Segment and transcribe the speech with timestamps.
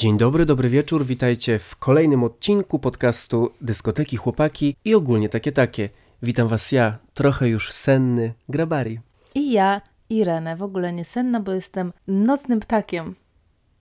[0.00, 5.88] Dzień dobry, dobry wieczór, witajcie w kolejnym odcinku podcastu Dyskoteki Chłopaki i ogólnie takie takie.
[6.22, 9.00] Witam was ja, trochę już senny, Grabari.
[9.34, 13.14] I ja, Irenę, w ogóle nie senna, bo jestem nocnym ptakiem.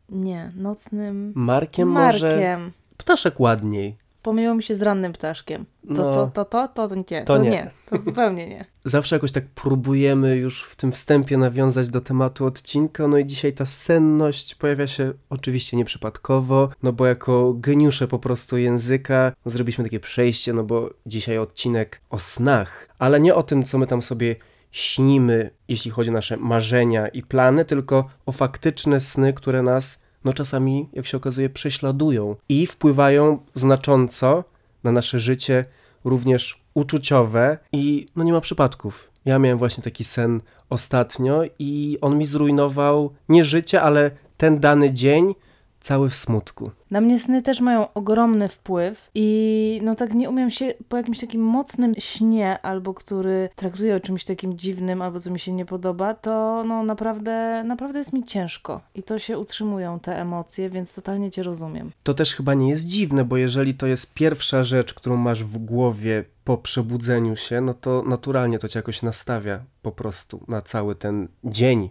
[0.10, 2.28] Nie, nocnym Markiem, może?
[2.28, 2.72] markiem.
[2.98, 3.96] Ptaszek ładniej.
[4.22, 5.66] Pomyliło mi się z rannym ptaszkiem.
[5.88, 6.12] To No.
[6.14, 7.24] co, to to, to, to nie.
[7.26, 7.50] To nie.
[7.50, 7.72] nie.
[7.90, 8.66] To zupełnie nie.
[8.84, 13.54] Zawsze jakoś tak próbujemy już w tym wstępie nawiązać do tematu odcinka, no i dzisiaj
[13.54, 19.84] ta senność pojawia się oczywiście nieprzypadkowo, no bo jako geniusze po prostu języka no zrobiliśmy
[19.84, 24.02] takie przejście, no bo dzisiaj odcinek o snach, ale nie o tym, co my tam
[24.02, 24.36] sobie
[24.72, 30.34] śnimy, jeśli chodzi o nasze marzenia i plany, tylko o faktyczne sny, które nas no
[30.34, 34.44] czasami, jak się okazuje, prześladują i wpływają znacząco
[34.84, 35.66] na nasze życie,
[36.04, 39.12] również uczuciowe i no nie ma przypadków.
[39.26, 44.94] Ja miałem właśnie taki sen ostatnio i on mi zrujnował nie życie, ale ten dany
[44.94, 45.36] dzień
[45.82, 46.72] cały w smutku.
[46.92, 51.20] Na mnie sny też mają ogromny wpływ i no tak nie umiem się po jakimś
[51.20, 55.66] takim mocnym śnie, albo który traktuje o czymś takim dziwnym, albo co mi się nie
[55.66, 58.82] podoba, to no naprawdę, naprawdę jest mi ciężko.
[58.96, 61.92] I to się utrzymują te emocje, więc totalnie cię rozumiem.
[62.04, 65.58] To też chyba nie jest dziwne, bo jeżeli to jest pierwsza rzecz, którą masz w
[65.58, 70.96] głowie po przebudzeniu się, no to naturalnie to cię jakoś nastawia po prostu na cały
[70.96, 71.90] ten dzień.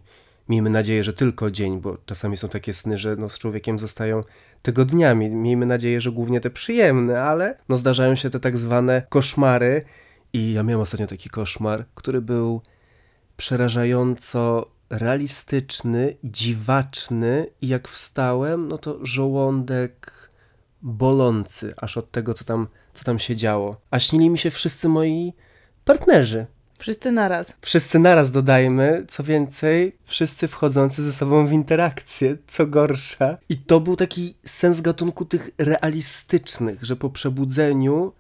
[0.48, 4.22] Miejmy nadzieję, że tylko dzień, bo czasami są takie sny, że no z człowiekiem zostają
[4.62, 5.30] tygodniami.
[5.30, 9.84] Miejmy nadzieję, że głównie te przyjemne, ale no zdarzają się te tak zwane koszmary.
[10.32, 12.62] I ja miałem ostatnio taki koszmar, który był
[13.36, 20.30] przerażająco realistyczny, dziwaczny i jak wstałem, no to żołądek
[20.82, 23.80] bolący aż od tego, co tam, co tam się działo.
[23.90, 25.32] A śnili mi się wszyscy moi
[25.84, 26.46] partnerzy.
[26.78, 27.56] Wszyscy naraz.
[27.60, 33.38] Wszyscy naraz dodajmy, co więcej, wszyscy wchodzący ze sobą w interakcję, co gorsza.
[33.48, 38.12] I to był taki sens gatunku tych realistycznych, że po przebudzeniu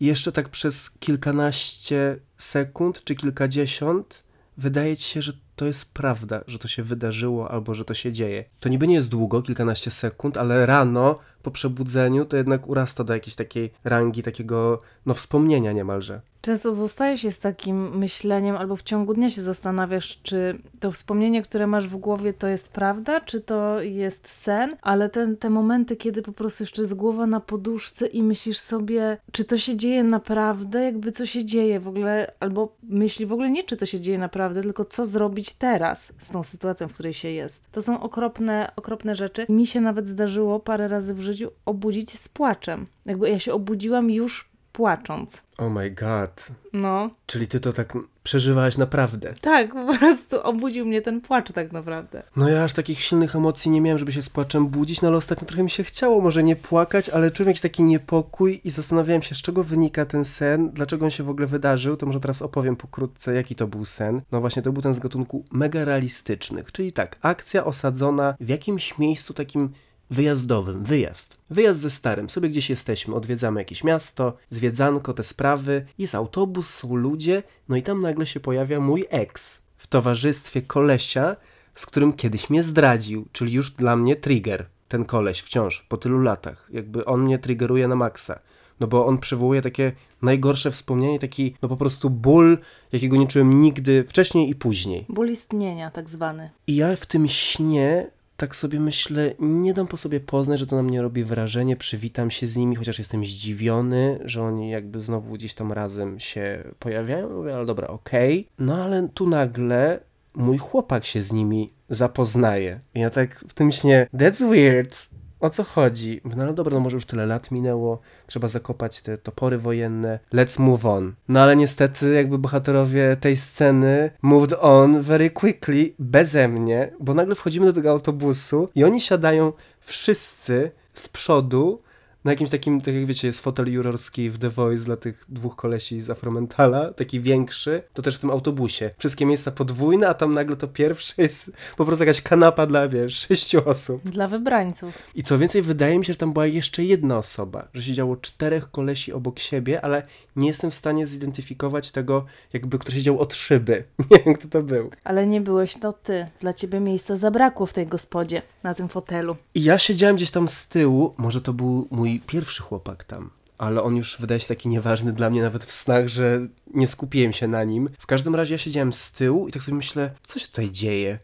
[0.00, 4.24] jeszcze tak przez kilkanaście sekund czy kilkadziesiąt
[4.56, 8.12] wydaje ci się, że to jest prawda, że to się wydarzyło albo że to się
[8.12, 8.44] dzieje.
[8.60, 13.14] To niby nie jest długo, kilkanaście sekund, ale rano po przebudzeniu to jednak urasta do
[13.14, 16.20] jakiejś takiej rangi, takiego no wspomnienia niemalże.
[16.40, 21.42] Często zostajesz się z takim myśleniem, albo w ciągu dnia się zastanawiasz, czy to wspomnienie,
[21.42, 25.96] które masz w głowie, to jest prawda, czy to jest sen, ale ten, te momenty,
[25.96, 30.04] kiedy po prostu jeszcze jest głowa na poduszce i myślisz sobie, czy to się dzieje
[30.04, 34.00] naprawdę, jakby co się dzieje w ogóle, albo myśli w ogóle nie, czy to się
[34.00, 37.70] dzieje naprawdę, tylko co zrobić teraz z tą sytuacją, w której się jest.
[37.72, 39.46] To są okropne, okropne rzeczy.
[39.48, 42.86] Mi się nawet zdarzyło parę razy w życiu obudzić z płaczem.
[43.06, 45.42] Jakby ja się obudziłam już płacząc.
[45.58, 46.48] Oh my god.
[46.72, 47.92] No, Czyli ty to tak
[48.22, 49.34] przeżywałaś naprawdę.
[49.40, 52.22] tak, po prostu obudził mnie ten płacz tak naprawdę.
[52.36, 55.16] No ja aż takich silnych emocji nie miałem, żeby się z płaczem budzić, no ale
[55.16, 59.22] ostatnio trochę mi się chciało może nie płakać, ale czułem jakiś taki niepokój i zastanawiałem
[59.22, 62.42] się, z czego wynika ten sen, dlaczego on się w ogóle wydarzył, to może teraz
[62.42, 64.20] opowiem pokrótce, jaki to był sen.
[64.32, 68.98] No właśnie, to był ten z gatunku mega realistycznych, czyli tak, akcja osadzona w jakimś
[68.98, 69.70] miejscu takim
[70.10, 71.38] wyjazdowym, wyjazd.
[71.50, 76.96] Wyjazd ze starym, sobie gdzieś jesteśmy, odwiedzamy jakieś miasto, zwiedzanko, te sprawy, jest autobus, są
[76.96, 81.36] ludzie, no i tam nagle się pojawia mój ex w towarzystwie kolesia,
[81.74, 86.20] z którym kiedyś mnie zdradził, czyli już dla mnie trigger, ten koleś wciąż, po tylu
[86.22, 88.40] latach, jakby on mnie triggeruje na maksa.
[88.80, 92.58] No bo on przywołuje takie najgorsze wspomnienie, taki no po prostu ból,
[92.92, 95.06] jakiego nie czułem nigdy wcześniej i później.
[95.08, 96.50] Ból istnienia tak zwany.
[96.66, 98.10] I ja w tym śnie
[98.40, 102.30] tak sobie myślę, nie dam po sobie poznać, że to na mnie robi wrażenie, przywitam
[102.30, 107.30] się z nimi, chociaż jestem zdziwiony, że oni jakby znowu gdzieś tam razem się pojawiają.
[107.30, 108.48] Mówię, ale dobra, okej.
[108.58, 110.00] No ale tu nagle
[110.34, 112.80] mój chłopak się z nimi zapoznaje.
[112.94, 115.09] I ja tak w tym śnie, that's weird.
[115.40, 116.20] O co chodzi?
[116.24, 120.60] No ale dobra, no może już tyle lat minęło, trzeba zakopać te topory wojenne, let's
[120.60, 121.14] move on.
[121.28, 127.34] No ale niestety jakby bohaterowie tej sceny moved on very quickly, beze mnie, bo nagle
[127.34, 131.82] wchodzimy do tego autobusu i oni siadają wszyscy z przodu
[132.24, 135.56] na jakimś takim, tak jak wiecie, jest fotel jurorski w The Voice dla tych dwóch
[135.56, 138.90] kolesi z Afromentala, taki większy, to też w tym autobusie.
[138.98, 143.18] Wszystkie miejsca podwójne, a tam nagle to pierwsze jest po prostu jakaś kanapa dla, wiesz,
[143.28, 144.08] sześciu osób.
[144.08, 144.98] Dla wybrańców.
[145.14, 148.70] I co więcej, wydaje mi się, że tam była jeszcze jedna osoba, że siedziało czterech
[148.70, 150.02] kolesi obok siebie, ale
[150.40, 153.84] nie jestem w stanie zidentyfikować tego, jakby kto siedział od szyby.
[154.10, 154.90] Nie wiem, kto to był.
[155.04, 156.26] Ale nie byłeś to ty.
[156.40, 159.36] Dla ciebie miejsca zabrakło w tej gospodzie, na tym fotelu.
[159.54, 163.82] I ja siedziałem gdzieś tam z tyłu, może to był mój pierwszy chłopak tam, ale
[163.82, 167.48] on już wydaje się taki nieważny dla mnie nawet w snach, że nie skupiłem się
[167.48, 167.88] na nim.
[167.98, 171.18] W każdym razie ja siedziałem z tyłu i tak sobie myślę, co się tutaj dzieje?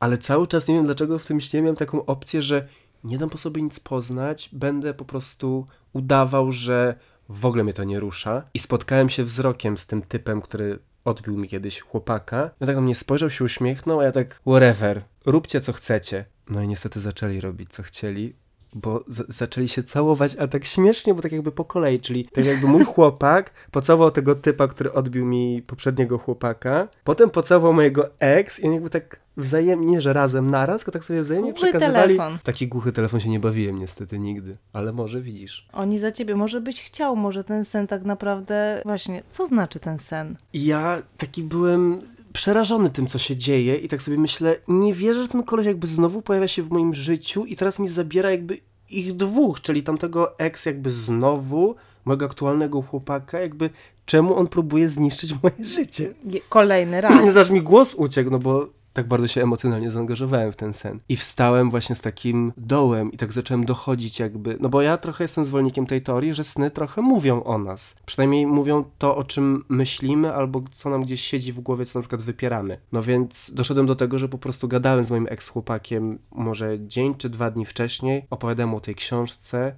[0.00, 2.68] Ale cały czas nie wiem dlaczego w tym śnie miałem taką opcję, że
[3.04, 6.94] nie dam po sobie nic poznać, będę po prostu udawał, że
[7.32, 8.42] w ogóle mnie to nie rusza.
[8.54, 12.50] I spotkałem się wzrokiem z tym typem, który odbił mi kiedyś chłopaka.
[12.60, 16.24] No tak na mnie spojrzał, się uśmiechnął, a ja tak, whatever, róbcie co chcecie.
[16.48, 18.34] No i niestety zaczęli robić co chcieli,
[18.74, 22.66] bo zaczęli się całować, ale tak śmiesznie, bo tak jakby po kolei, czyli tak jakby
[22.66, 28.64] mój chłopak pocałował tego typa, który odbił mi poprzedniego chłopaka, potem pocałował mojego ex i
[28.64, 32.16] oni jakby tak wzajemnie, że razem naraz, tylko tak sobie wzajemnie Głuchy przekazywali.
[32.16, 32.38] telefon.
[32.42, 35.68] Taki głuchy telefon się nie bawiłem niestety nigdy, ale może widzisz.
[35.72, 39.98] Oni za ciebie, może byś chciał, może ten sen tak naprawdę, właśnie, co znaczy ten
[39.98, 40.36] sen?
[40.54, 41.98] Ja taki byłem
[42.32, 45.86] przerażony tym, co się dzieje i tak sobie myślę, nie wierzę, że ten koleś jakby
[45.86, 48.58] znowu pojawia się w moim życiu i teraz mi zabiera jakby
[48.90, 51.74] ich dwóch, czyli tamtego ex jakby znowu,
[52.04, 53.70] mojego aktualnego chłopaka, jakby
[54.06, 56.14] czemu on próbuje zniszczyć moje życie.
[56.48, 57.26] Kolejny raz.
[57.34, 61.00] Zaż mi głos uciekł, no bo tak bardzo się emocjonalnie zaangażowałem w ten sen.
[61.08, 65.24] I wstałem właśnie z takim dołem i tak zacząłem dochodzić jakby, no bo ja trochę
[65.24, 67.94] jestem zwolennikiem tej teorii, że sny trochę mówią o nas.
[68.06, 72.02] Przynajmniej mówią to, o czym myślimy albo co nam gdzieś siedzi w głowie, co na
[72.02, 72.78] przykład wypieramy.
[72.92, 77.30] No więc doszedłem do tego, że po prostu gadałem z moim ex-chłopakiem może dzień czy
[77.30, 79.74] dwa dni wcześniej, opowiadałem o tej książce,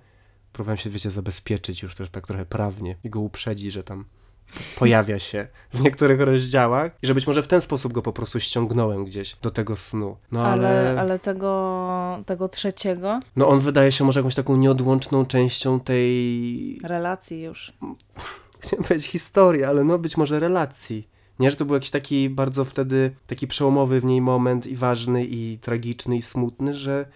[0.52, 4.04] próbowałem się, wiecie, zabezpieczyć już też tak trochę prawnie i go uprzedzić, że tam
[4.78, 8.40] pojawia się w niektórych rozdziałach i że być może w ten sposób go po prostu
[8.40, 10.16] ściągnąłem gdzieś do tego snu.
[10.32, 15.26] No ale, Ale, ale tego, tego trzeciego no on wydaje się może jakąś taką nieodłączną
[15.26, 17.72] częścią tej, relacji już.
[18.60, 21.08] chciałem powiedzieć historii, ale no być może relacji.
[21.38, 25.24] Nie, że to był jakiś taki bardzo wtedy, taki przełomowy w niej moment i ważny
[25.24, 27.06] i tragiczny i smutny, że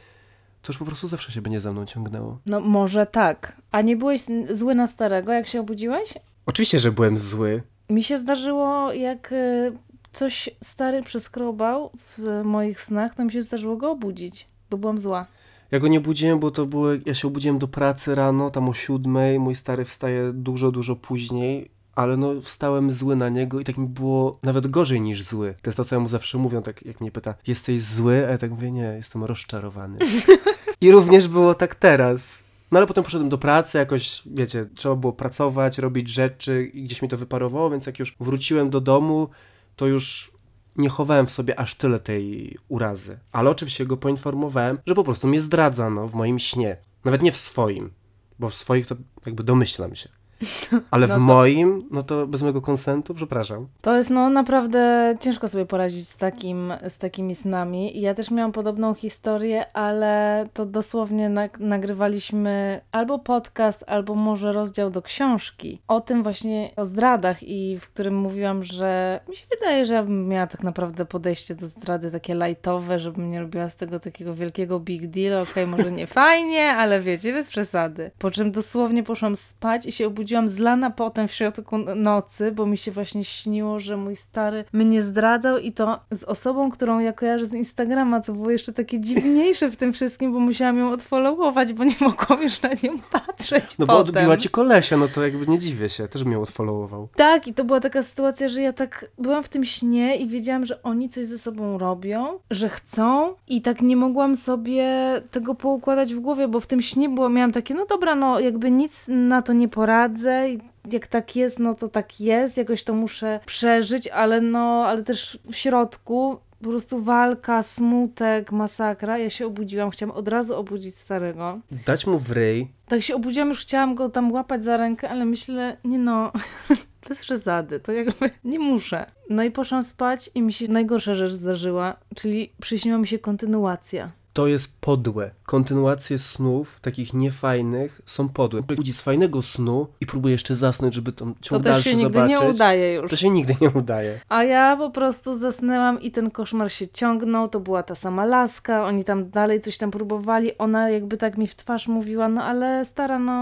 [0.62, 2.38] to już po prostu zawsze się będzie za mną ciągnęło.
[2.46, 3.56] No może tak.
[3.70, 4.20] A nie byłeś
[4.50, 6.14] zły na starego, jak się obudziłeś?
[6.48, 7.62] Oczywiście, że byłem zły.
[7.90, 9.72] Mi się zdarzyło, jak y,
[10.12, 15.26] coś stary przeskrobał w moich snach, to mi się zdarzyło go obudzić, bo byłam zła.
[15.70, 18.74] Ja go nie budziłem, bo to było, ja się obudziłem do pracy rano, tam o
[18.74, 23.78] siódmej, mój stary wstaje dużo, dużo później, ale no wstałem zły na niego i tak
[23.78, 25.54] mi było nawet gorzej niż zły.
[25.62, 28.26] To jest to, co ja mu zawsze mówią, tak jak mnie pyta, jesteś zły?
[28.26, 29.98] A ja tak mówię, nie, jestem rozczarowany.
[30.80, 32.47] I również było tak teraz.
[32.70, 37.02] No ale potem poszedłem do pracy, jakoś, wiecie, trzeba było pracować, robić rzeczy i gdzieś
[37.02, 39.28] mi to wyparowało, więc jak już wróciłem do domu,
[39.76, 40.32] to już
[40.76, 43.18] nie chowałem w sobie aż tyle tej urazy.
[43.32, 46.76] Ale oczywiście go poinformowałem, że po prostu mnie zdradza, no, w moim śnie.
[47.04, 47.90] Nawet nie w swoim,
[48.38, 50.17] bo w swoich to jakby domyślam się.
[50.90, 53.66] Ale No w to- moim, no to bez mojego konsentu, przepraszam.
[53.82, 58.00] To jest no naprawdę ciężko sobie poradzić z, takim, z takimi snami.
[58.00, 64.90] Ja też miałam podobną historię, ale to dosłownie nag- nagrywaliśmy albo podcast, albo może rozdział
[64.90, 69.84] do książki o tym właśnie, o zdradach i w którym mówiłam, że mi się wydaje,
[69.86, 73.76] że ja bym miała tak naprawdę podejście do zdrady takie lightowe, żebym nie robiła z
[73.76, 75.42] tego takiego wielkiego big deal.
[75.42, 78.10] Okej, może nie fajnie, ale wiecie, bez przesady.
[78.18, 82.78] Po czym dosłownie poszłam spać i się obudziłam zlana potem w środku nocy, bo mi
[82.78, 87.46] się właśnie śniło, że mój stary mnie zdradzał i to z osobą, którą ja kojarzę
[87.46, 91.84] z Instagrama, co było jeszcze takie dziwniejsze w tym wszystkim, bo musiałam ją odfollowować, bo
[91.84, 94.16] nie mogłam już na nią patrzeć No bo potem.
[94.16, 97.08] odbiła ci kolesia, no to jakby nie dziwię się, też mnie odfollowował.
[97.16, 100.66] Tak, i to była taka sytuacja, że ja tak byłam w tym śnie i wiedziałam,
[100.66, 104.86] że oni coś ze sobą robią, że chcą i tak nie mogłam sobie
[105.30, 108.70] tego poukładać w głowie, bo w tym śnie było, miałam takie, no dobra, no jakby
[108.70, 110.58] nic na to nie poradzę i
[110.92, 115.38] jak tak jest, no to tak jest, jakoś to muszę przeżyć, ale no, ale też
[115.50, 119.18] w środku po prostu walka, smutek, masakra.
[119.18, 121.60] Ja się obudziłam, chciałam od razu obudzić starego.
[121.86, 125.24] Dać mu w ryj, Tak się obudziłam, już chciałam go tam łapać za rękę, ale
[125.24, 126.32] myślę, nie no,
[127.08, 129.06] bez przesady, to jakby nie muszę.
[129.30, 134.10] No i poszłam spać i mi się najgorsza rzecz zdarzyła, czyli przyśniła mi się kontynuacja.
[134.38, 135.30] To jest podłe.
[135.44, 138.62] Kontynuacje snów, takich niefajnych, są podłe.
[138.62, 141.96] Budzi z fajnego snu i próbuje jeszcze zasnąć, żeby tam To ciąg też dalszy się
[141.96, 142.40] nigdy zobaczyć.
[142.40, 143.10] nie udaje już.
[143.10, 144.20] To się nigdy nie udaje.
[144.28, 148.84] A ja po prostu zasnęłam i ten koszmar się ciągnął, to była ta sama laska,
[148.84, 152.84] oni tam dalej coś tam próbowali, ona jakby tak mi w twarz mówiła, no ale
[152.84, 153.34] stara, no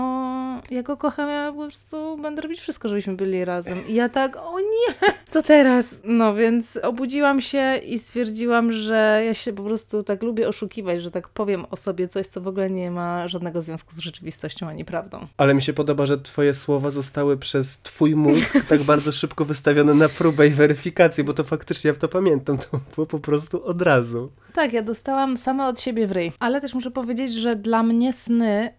[0.71, 3.79] ja go kocham, ja po prostu będę robić wszystko, żebyśmy byli razem.
[3.89, 4.95] I ja tak, o nie,
[5.33, 5.95] co teraz?
[6.05, 11.11] No więc obudziłam się i stwierdziłam, że ja się po prostu tak lubię oszukiwać, że
[11.11, 14.85] tak powiem o sobie coś, co w ogóle nie ma żadnego związku z rzeczywistością ani
[14.85, 15.27] prawdą.
[15.37, 19.95] Ale mi się podoba, że twoje słowa zostały przez twój mózg tak bardzo szybko wystawione
[19.95, 23.83] na próbę i weryfikację, bo to faktycznie, ja to pamiętam, to było po prostu od
[23.83, 24.33] razu.
[24.55, 26.33] Tak, ja dostałam sama od siebie w ryj.
[26.41, 28.73] Ale też muszę powiedzieć, że dla mnie sny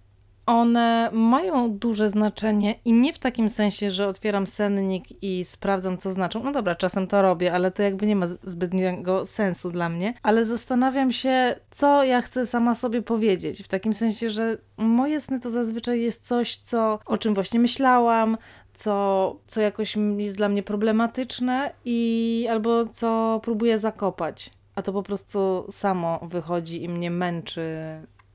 [0.47, 6.13] one mają duże znaczenie i nie w takim sensie, że otwieram sennik i sprawdzam, co
[6.13, 6.43] znaczą.
[6.43, 10.13] No dobra, czasem to robię, ale to jakby nie ma zbytniego sensu dla mnie.
[10.23, 13.63] Ale zastanawiam się, co ja chcę sama sobie powiedzieć.
[13.63, 18.37] W takim sensie, że moje sny to zazwyczaj jest coś, co, o czym właśnie myślałam,
[18.73, 24.51] co, co jakoś jest dla mnie problematyczne i albo co próbuję zakopać.
[24.75, 27.61] A to po prostu samo wychodzi i mnie męczy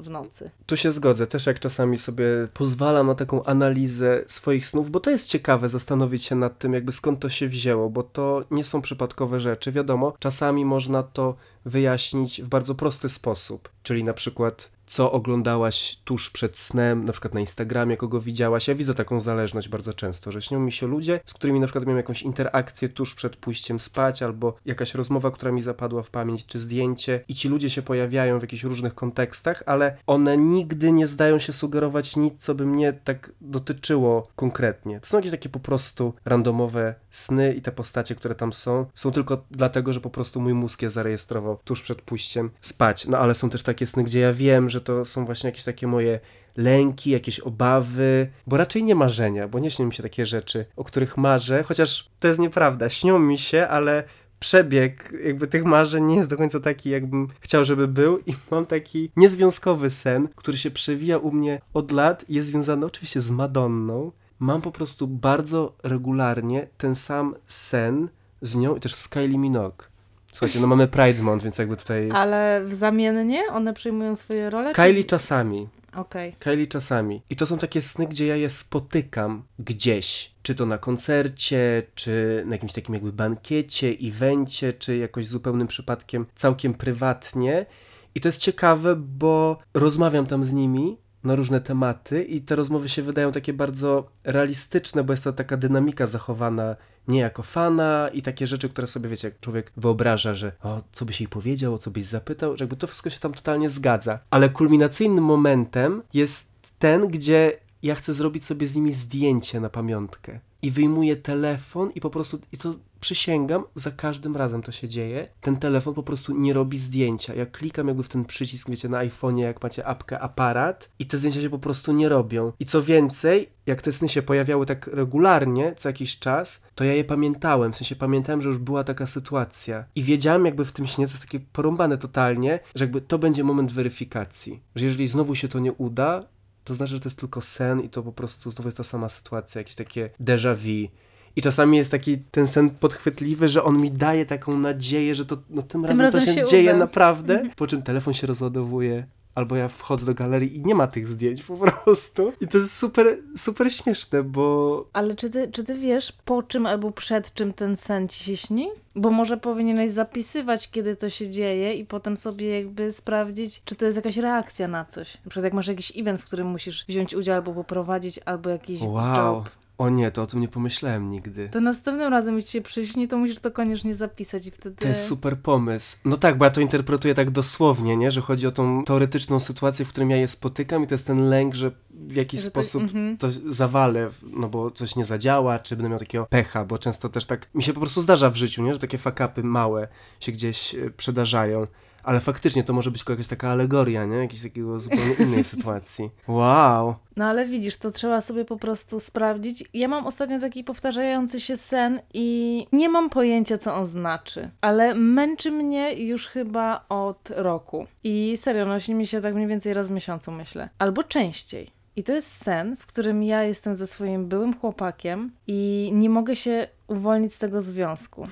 [0.03, 0.51] w nocy.
[0.67, 5.11] Tu się zgodzę, też jak czasami sobie pozwalam na taką analizę swoich snów, bo to
[5.11, 8.83] jest ciekawe zastanowić się nad tym, jakby skąd to się wzięło, bo to nie są
[8.83, 9.73] przypadkowe rzeczy.
[9.73, 16.31] Wiadomo, czasami można to wyjaśnić w bardzo prosty sposób, czyli na przykład co oglądałaś tuż
[16.31, 18.69] przed snem, na przykład na Instagramie, kogo widziałaś.
[18.69, 21.85] Ja widzę taką zależność bardzo często, że śnią mi się ludzie, z którymi na przykład
[21.85, 26.47] miałem jakąś interakcję tuż przed pójściem spać, albo jakaś rozmowa, która mi zapadła w pamięć,
[26.47, 31.07] czy zdjęcie, i ci ludzie się pojawiają w jakichś różnych kontekstach, ale one nigdy nie
[31.07, 35.01] zdają się sugerować nic, co by mnie tak dotyczyło konkretnie.
[35.01, 39.13] To są jakieś takie po prostu randomowe sny i te postacie, które tam są, są
[39.13, 43.07] tylko dlatego, że po prostu mój mózg je zarejestrował tuż przed pójściem spać.
[43.07, 45.87] No ale są też takie sny, gdzie ja wiem, że to są właśnie jakieś takie
[45.87, 46.21] moje
[46.57, 50.85] lęki, jakieś obawy, bo raczej nie marzenia, bo nie śnią mi się takie rzeczy, o
[50.85, 54.05] których marzę, chociaż to jest nieprawda, śnią mi się, ale
[54.43, 58.67] przebieg jakby tych marzeń nie jest do końca taki, jakbym chciał, żeby był i mam
[58.67, 64.13] taki niezwiązkowy sen, który się przewija u mnie od lat jest związany oczywiście z Madonną.
[64.39, 68.09] Mam po prostu bardzo regularnie ten sam sen
[68.41, 69.92] z nią i też z Kylie Minogue.
[70.33, 72.11] Słuchajcie, no mamy Pride Month, więc jakby tutaj...
[72.15, 74.73] Ale zamiennie one przyjmują swoje role?
[74.73, 75.09] Kylie czy...
[75.09, 75.69] czasami.
[75.97, 76.29] Okej.
[76.29, 76.39] Okay.
[76.39, 77.23] Kylie czasami.
[77.31, 80.33] I to są takie sny, gdzie ja je spotykam gdzieś.
[80.43, 86.27] Czy to na koncercie, czy na jakimś takim jakby bankiecie, evencie, czy jakoś zupełnym przypadkiem
[86.35, 87.67] całkiem prywatnie.
[88.15, 92.89] I to jest ciekawe, bo rozmawiam tam z nimi na różne tematy i te rozmowy
[92.89, 96.77] się wydają takie bardzo realistyczne, bo jest to taka dynamika zachowana
[97.09, 101.05] nie jako fana i takie rzeczy, które sobie, wiecie, jak człowiek wyobraża, że o, co
[101.05, 104.19] byś jej powiedział, o co byś zapytał, że jakby to wszystko się tam totalnie zgadza.
[104.31, 106.49] Ale kulminacyjnym momentem jest
[106.79, 107.53] ten, gdzie
[107.83, 110.41] ja chcę zrobić sobie z nimi zdjęcie na pamiątkę.
[110.63, 115.29] I wyjmuję telefon i po prostu, i to przysięgam, za każdym razem to się dzieje.
[115.41, 117.35] Ten telefon po prostu nie robi zdjęcia.
[117.35, 121.19] Ja klikam jakby w ten przycisk, wiecie, na iPhone'ie, jak macie apkę aparat i te
[121.19, 122.53] zdjęcia się po prostu nie robią.
[122.61, 126.95] I co więcej, jak te sny się pojawiały tak regularnie, co jakiś czas, to ja
[126.95, 129.85] je pamiętałem, w sensie pamiętałem, że już była taka sytuacja.
[129.95, 133.45] I wiedziałem jakby w tym śnie, co jest takie porąbane totalnie, że jakby to będzie
[133.45, 134.61] moment weryfikacji.
[134.75, 136.25] Że jeżeli znowu się to nie uda,
[136.65, 139.09] to znaczy, że to jest tylko sen i to po prostu znowu jest ta sama
[139.09, 140.89] sytuacja, jakieś takie déjà vu.
[141.37, 145.37] I czasami jest taki ten sen podchwytliwy, że on mi daje taką nadzieję, że to
[145.51, 146.79] no, tym, tym razem, razem, to się, się dzieje uda.
[146.79, 147.55] naprawdę, mhm.
[147.57, 151.43] po czym telefon się rozładowuje, albo ja wchodzę do galerii i nie ma tych zdjęć
[151.43, 152.33] po prostu.
[152.41, 154.87] I to jest super, super śmieszne, bo...
[154.93, 158.37] Ale czy ty, czy ty wiesz, po czym albo przed czym ten sen ci się
[158.37, 158.69] śni?
[158.95, 163.87] Bo może powinieneś zapisywać, kiedy to się dzieje i potem sobie jakby sprawdzić, czy to
[163.87, 165.15] jest jakaś reakcja na coś.
[165.15, 168.81] Na przykład jak masz jakiś event, w którym musisz wziąć udział albo poprowadzić, albo jakiś
[168.81, 169.17] wow.
[169.17, 169.51] job.
[169.83, 171.49] O nie, to o tym nie pomyślałem nigdy.
[171.49, 174.77] To następnym razem, jeśli cię przyśni, to musisz to koniecznie zapisać i wtedy...
[174.77, 175.97] To jest super pomysł.
[176.05, 178.11] No tak, bo ja to interpretuję tak dosłownie, nie?
[178.11, 181.29] Że chodzi o tą teoretyczną sytuację, w którym ja je spotykam i to jest ten
[181.29, 183.19] lęk, że w jakiś że sposób to, mm -hmm.
[183.19, 187.25] to zawalę, no bo coś nie zadziała, czy będę miał takiego pecha, bo często też
[187.25, 188.73] tak mi się po prostu zdarza w życiu, nie?
[188.73, 189.89] Że takie fakapy małe
[190.21, 191.67] się gdzieś e, przydarzają.
[192.03, 194.17] Ale faktycznie to może być jakaś taka alegoria, nie?
[194.17, 196.11] Jakiejś takiego zupełnie innej sytuacji.
[196.29, 196.95] Wow.
[197.17, 199.65] No ale widzisz, to trzeba sobie po prostu sprawdzić.
[199.75, 204.51] Ja mam ostatnio taki powtarzający się sen i nie mam pojęcia, co on znaczy.
[204.61, 207.87] Ale męczy mnie już chyba od roku.
[208.05, 210.69] I serio, nosi mi się tak mniej więcej raz w miesiącu, myślę.
[210.79, 211.71] Albo częściej.
[211.97, 216.37] I to jest sen, w którym ja jestem ze swoim byłym chłopakiem i nie mogę
[216.37, 218.29] się uwolnić z tego związku.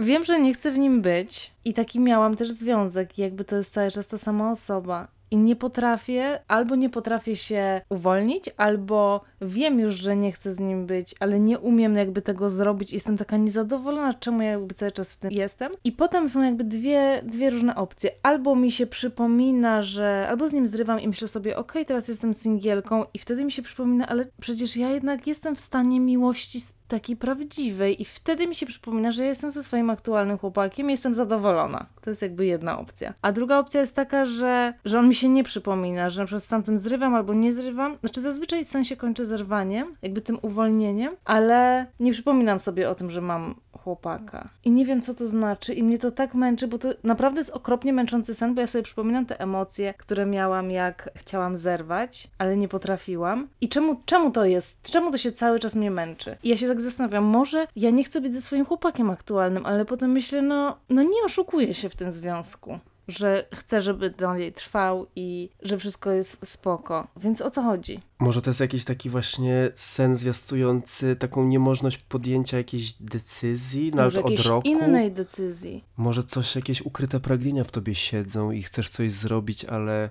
[0.00, 3.72] Wiem, że nie chcę w nim być i taki miałam też związek, jakby to jest
[3.72, 5.08] cały czas ta sama osoba.
[5.30, 10.60] I nie potrafię, albo nie potrafię się uwolnić, albo wiem już, że nie chcę z
[10.60, 12.92] nim być, ale nie umiem jakby tego zrobić.
[12.92, 15.72] Jestem taka niezadowolona, czemu ja jakby cały czas w tym jestem.
[15.84, 18.10] I potem są jakby dwie, dwie różne opcje.
[18.22, 22.08] Albo mi się przypomina, że albo z nim zrywam i myślę sobie, okej, okay, teraz
[22.08, 26.60] jestem singielką i wtedy mi się przypomina, ale przecież ja jednak jestem w stanie miłości
[26.88, 31.86] takiej prawdziwej i wtedy mi się przypomina, że jestem ze swoim aktualnym chłopakiem jestem zadowolona.
[32.00, 33.14] To jest jakby jedna opcja.
[33.22, 36.44] A druga opcja jest taka, że, że on mi się nie przypomina, że na przykład
[36.44, 37.98] z tamtym zrywam albo nie zrywam.
[38.00, 43.10] Znaczy zazwyczaj sen się kończy zerwaniem, jakby tym uwolnieniem, ale nie przypominam sobie o tym,
[43.10, 44.48] że mam chłopaka.
[44.64, 47.50] I nie wiem, co to znaczy, i mnie to tak męczy, bo to naprawdę jest
[47.50, 52.56] okropnie męczący sen, bo ja sobie przypominam te emocje, które miałam, jak chciałam zerwać, ale
[52.56, 53.48] nie potrafiłam.
[53.60, 54.90] I czemu, czemu to jest?
[54.90, 56.36] Czemu to się cały czas mnie męczy?
[56.42, 59.84] I ja się tak zastanawiam, może ja nie chcę być ze swoim chłopakiem aktualnym, ale
[59.84, 62.78] potem myślę, no, no nie oszukuję się w tym związku
[63.08, 67.06] że chcę, żeby dalej trwał i że wszystko jest spoko.
[67.16, 68.00] Więc o co chodzi?
[68.18, 74.18] Może to jest jakiś taki właśnie sen zwiastujący taką niemożność podjęcia jakiejś decyzji, nawet Może
[74.24, 74.68] od jakiejś roku.
[74.68, 75.84] innej decyzji.
[75.96, 80.10] Może coś, jakieś ukryte pragnienia w tobie siedzą i chcesz coś zrobić, ale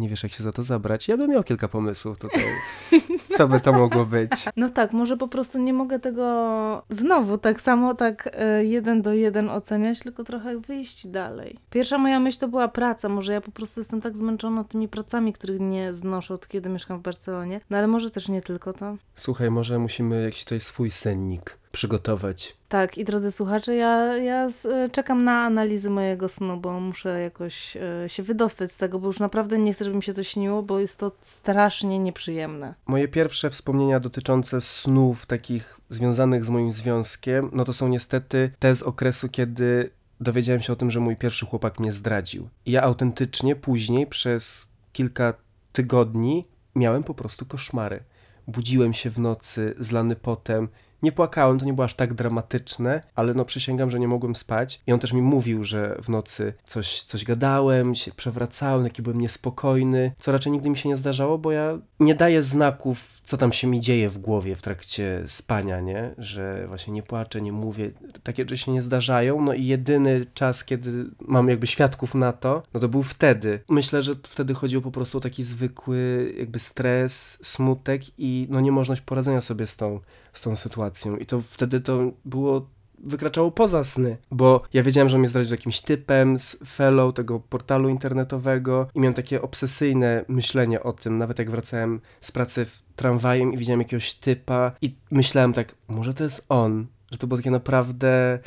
[0.00, 1.08] nie wiesz, jak się za to zabrać.
[1.08, 2.44] Ja bym miał kilka pomysłów tutaj,
[3.36, 4.30] co by to mogło być.
[4.56, 9.12] No tak, może po prostu nie mogę tego znowu tak samo, tak e, jeden do
[9.12, 11.58] jeden oceniać, tylko trochę wyjść dalej.
[11.70, 13.08] Pierwsza moja myśl to była praca.
[13.08, 16.98] Może ja po prostu jestem tak zmęczona tymi pracami, których nie znoszę od kiedy mieszkam
[16.98, 17.60] w Barcelonie.
[17.70, 18.96] No ale może też nie tylko to.
[19.14, 22.56] Słuchaj, może musimy jakiś tutaj swój sennik przygotować.
[22.68, 27.76] Tak, i drodzy słuchacze, ja, ja e, czekam na analizy mojego snu, bo muszę jakoś
[27.76, 30.62] e, się wydostać z tego, bo już naprawdę nie chcę, żeby mi się to śniło,
[30.62, 32.74] bo jest to strasznie nieprzyjemne.
[32.86, 38.76] Moje pierwsze wspomnienia dotyczące snów takich związanych z moim związkiem, no to są niestety te
[38.76, 42.48] z okresu, kiedy dowiedziałem się o tym, że mój pierwszy chłopak mnie zdradził.
[42.66, 45.34] I ja autentycznie później przez kilka
[45.72, 48.02] tygodni miałem po prostu koszmary.
[48.46, 50.68] Budziłem się w nocy, zlany potem.
[51.02, 54.80] Nie płakałem, to nie było aż tak dramatyczne, ale no przysięgam, że nie mogłem spać.
[54.86, 59.20] I on też mi mówił, że w nocy coś, coś gadałem, się przewracałem, taki byłem
[59.20, 63.52] niespokojny, co raczej nigdy mi się nie zdarzało, bo ja nie daję znaków, co tam
[63.52, 66.14] się mi dzieje w głowie w trakcie spania, nie?
[66.18, 67.90] Że właśnie nie płaczę, nie mówię,
[68.22, 69.40] takie rzeczy się nie zdarzają.
[69.40, 73.60] No i jedyny czas, kiedy mam jakby świadków na to, no to był wtedy.
[73.68, 79.00] Myślę, że wtedy chodziło po prostu o taki zwykły jakby stres, smutek i no niemożność
[79.00, 80.00] poradzenia sobie z tą,
[80.32, 81.16] z tą sytuacją.
[81.16, 82.66] I to wtedy to było
[83.04, 87.40] wykraczało poza sny, bo ja wiedziałem, że on mnie zdradził jakimś typem z fellow tego
[87.40, 93.52] portalu internetowego i miałem takie obsesyjne myślenie o tym, nawet jak wracałem z pracy tramwajem
[93.52, 97.50] i widziałem jakiegoś typa i myślałem tak, może to jest on, że to było takie
[97.50, 98.38] naprawdę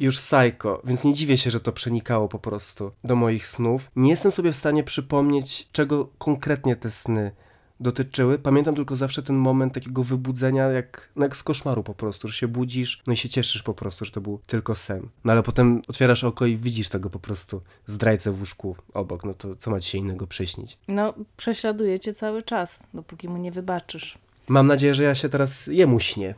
[0.00, 3.90] już psycho, więc nie dziwię się, że to przenikało po prostu do moich snów.
[3.96, 7.32] Nie jestem sobie w stanie przypomnieć, czego konkretnie te sny
[7.80, 8.38] dotyczyły.
[8.38, 12.34] Pamiętam tylko zawsze ten moment takiego wybudzenia, jak, no jak z koszmaru po prostu, że
[12.34, 15.08] się budzisz, no i się cieszysz po prostu, że to był tylko sen.
[15.24, 19.34] No ale potem otwierasz oko i widzisz tego po prostu zdrajcę w łóżku obok, no
[19.34, 20.78] to co ma ci się innego przyśnić?
[20.88, 24.18] No, prześladuje cię cały czas, dopóki mu nie wybaczysz.
[24.48, 26.34] Mam nadzieję, że ja się teraz jemu śnię.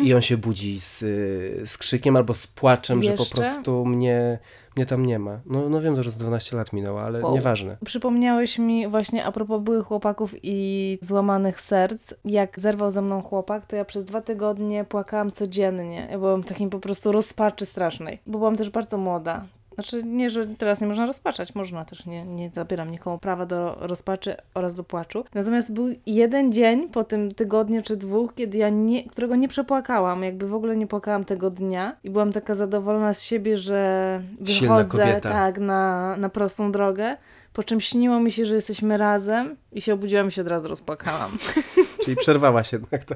[0.00, 3.34] I on się budzi z, y, z krzykiem albo z płaczem, że po Jeszcze?
[3.34, 4.38] prostu mnie,
[4.76, 5.40] mnie tam nie ma.
[5.46, 7.34] No, no wiem, że już 12 lat minęło, ale Wow.
[7.34, 7.76] nieważne.
[7.84, 12.14] Przypomniałeś mi właśnie a propos byłych chłopaków i złamanych serc.
[12.24, 16.08] Jak zerwał ze mną chłopak, to ja przez dwa tygodnie płakałam codziennie.
[16.10, 19.44] Ja byłam takim po prostu rozpaczy strasznej, bo byłam też bardzo młoda.
[19.76, 23.76] Znaczy nie, że teraz nie można rozpaczać, można też, nie, nie zabieram nikomu prawa do
[23.80, 25.24] rozpaczy oraz do płaczu.
[25.34, 30.22] Natomiast był jeden dzień po tym tygodniu czy dwóch, kiedy ja nie, którego nie przepłakałam,
[30.22, 35.20] jakby w ogóle nie płakałam tego dnia i byłam taka zadowolona z siebie, że wychodzę
[35.22, 37.16] tak na, na prostą drogę.
[37.52, 40.68] Po czym śniło mi się, że jesteśmy razem i się obudziłam i się od razu
[40.68, 41.38] rozpłakałam.
[42.04, 43.14] Czyli przerwałaś jednak to.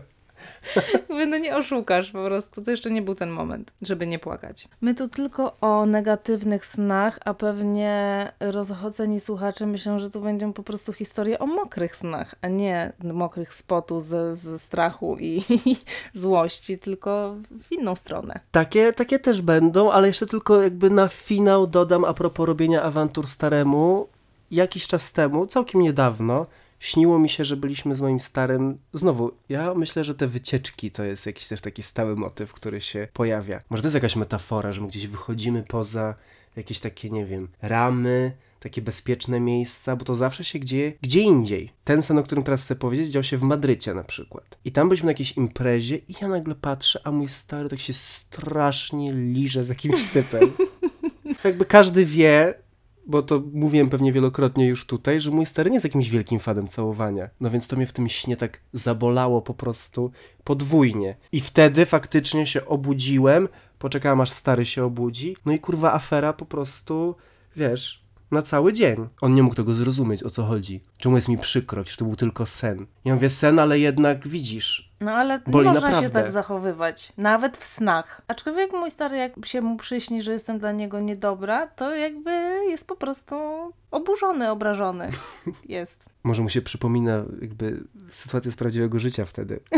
[1.30, 2.62] No nie oszukasz po prostu.
[2.62, 4.68] To jeszcze nie był ten moment, żeby nie płakać.
[4.80, 10.62] My tu tylko o negatywnych snach, a pewnie rozchodzeni słuchacze myślą, że tu będą po
[10.62, 15.44] prostu historie o mokrych snach, a nie mokrych spotu ze, ze strachu i
[16.12, 17.34] złości, tylko
[17.68, 18.40] w inną stronę.
[18.50, 23.26] Takie, takie też będą, ale jeszcze tylko jakby na finał dodam a propos robienia awantur
[23.26, 24.08] staremu.
[24.50, 26.46] Jakiś czas temu, całkiem niedawno,
[26.80, 28.78] śniło mi się, że byliśmy z moim starym.
[28.92, 33.08] Znowu, ja myślę, że te wycieczki to jest jakiś też taki stały motyw, który się
[33.12, 33.60] pojawia.
[33.70, 36.14] Może to jest jakaś metafora, że my gdzieś wychodzimy poza
[36.56, 41.70] jakieś takie, nie wiem, ramy, takie bezpieczne miejsca, bo to zawsze się dzieje gdzie indziej.
[41.84, 44.58] Ten sen, o którym teraz chcę powiedzieć, dział się w Madrycie na przykład.
[44.64, 47.92] I tam byliśmy na jakiejś imprezie i ja nagle patrzę, a mój stary tak się
[47.92, 50.50] strasznie liże z jakimś typem.
[51.38, 52.54] Co jakby każdy wie,
[53.10, 56.68] bo to mówiłem pewnie wielokrotnie już tutaj, że mój stary nie jest jakimś wielkim fanem
[56.68, 57.28] całowania.
[57.40, 60.10] No więc to mnie w tym śnie tak zabolało po prostu
[60.44, 61.16] podwójnie.
[61.32, 66.46] I wtedy faktycznie się obudziłem, poczekałem aż stary się obudzi, no i kurwa afera po
[66.46, 67.14] prostu,
[67.56, 67.99] wiesz,
[68.30, 69.08] na cały dzień.
[69.20, 70.80] On nie mógł tego zrozumieć, o co chodzi.
[70.98, 72.86] Czemu jest mi przykro, że to był tylko sen.
[73.04, 74.90] Ja mówię sen, ale jednak widzisz.
[75.00, 76.22] No ale nie Boli można się naprawdę.
[76.22, 78.22] tak zachowywać, nawet w snach.
[78.28, 82.30] Aczkolwiek mój stary, jak się mu przyśni, że jestem dla niego niedobra, to jakby
[82.68, 83.34] jest po prostu
[83.90, 85.10] oburzony, obrażony.
[85.68, 86.04] Jest.
[86.22, 89.60] Może mu się przypomina jakby sytuacja z prawdziwego życia wtedy.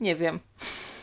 [0.00, 0.40] Nie wiem.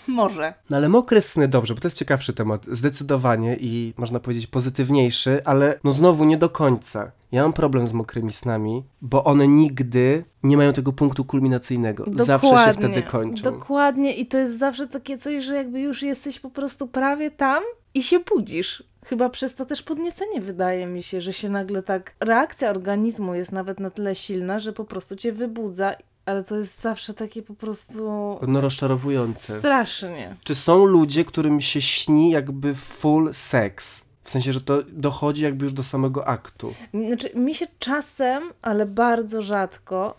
[0.08, 0.54] Może.
[0.70, 5.42] No ale mokre sny dobrze, bo to jest ciekawszy temat, zdecydowanie i można powiedzieć pozytywniejszy,
[5.46, 7.12] ale no znowu nie do końca.
[7.32, 12.06] Ja mam problem z mokrymi snami, bo one nigdy nie mają tego punktu kulminacyjnego.
[12.14, 13.44] Zawsze się wtedy kończą.
[13.44, 17.64] Dokładnie i to jest zawsze takie coś, że jakby już jesteś po prostu prawie tam
[17.94, 18.84] i się budzisz.
[19.06, 22.16] Chyba przez to też podniecenie wydaje mi się, że się nagle tak.
[22.20, 26.82] Reakcja organizmu jest nawet na tyle silna, że po prostu cię wybudza, ale to jest
[26.82, 28.04] zawsze takie po prostu.
[28.48, 29.60] No rozczarowujące.
[29.60, 30.36] Strasznie.
[30.44, 34.04] Czy są ludzie, którym się śni jakby full seks?
[34.24, 36.74] W sensie, że to dochodzi jakby już do samego aktu.
[37.08, 40.16] Znaczy, mi się czasem, ale bardzo rzadko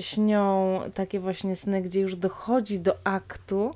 [0.00, 3.70] śnią takie właśnie sny, gdzie już dochodzi do aktu,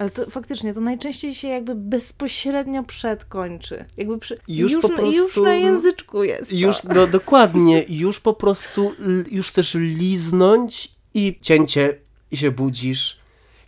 [0.00, 3.84] ale to faktycznie, to najczęściej się jakby bezpośrednio przed kończy.
[3.96, 6.52] Jakby przy, Już już, po na- prostu- już na języczku jest.
[6.52, 6.88] Już, to.
[6.94, 8.92] no dokładnie, już po prostu,
[9.30, 11.98] już chcesz liznąć i cięcie
[12.30, 13.20] i się budzisz.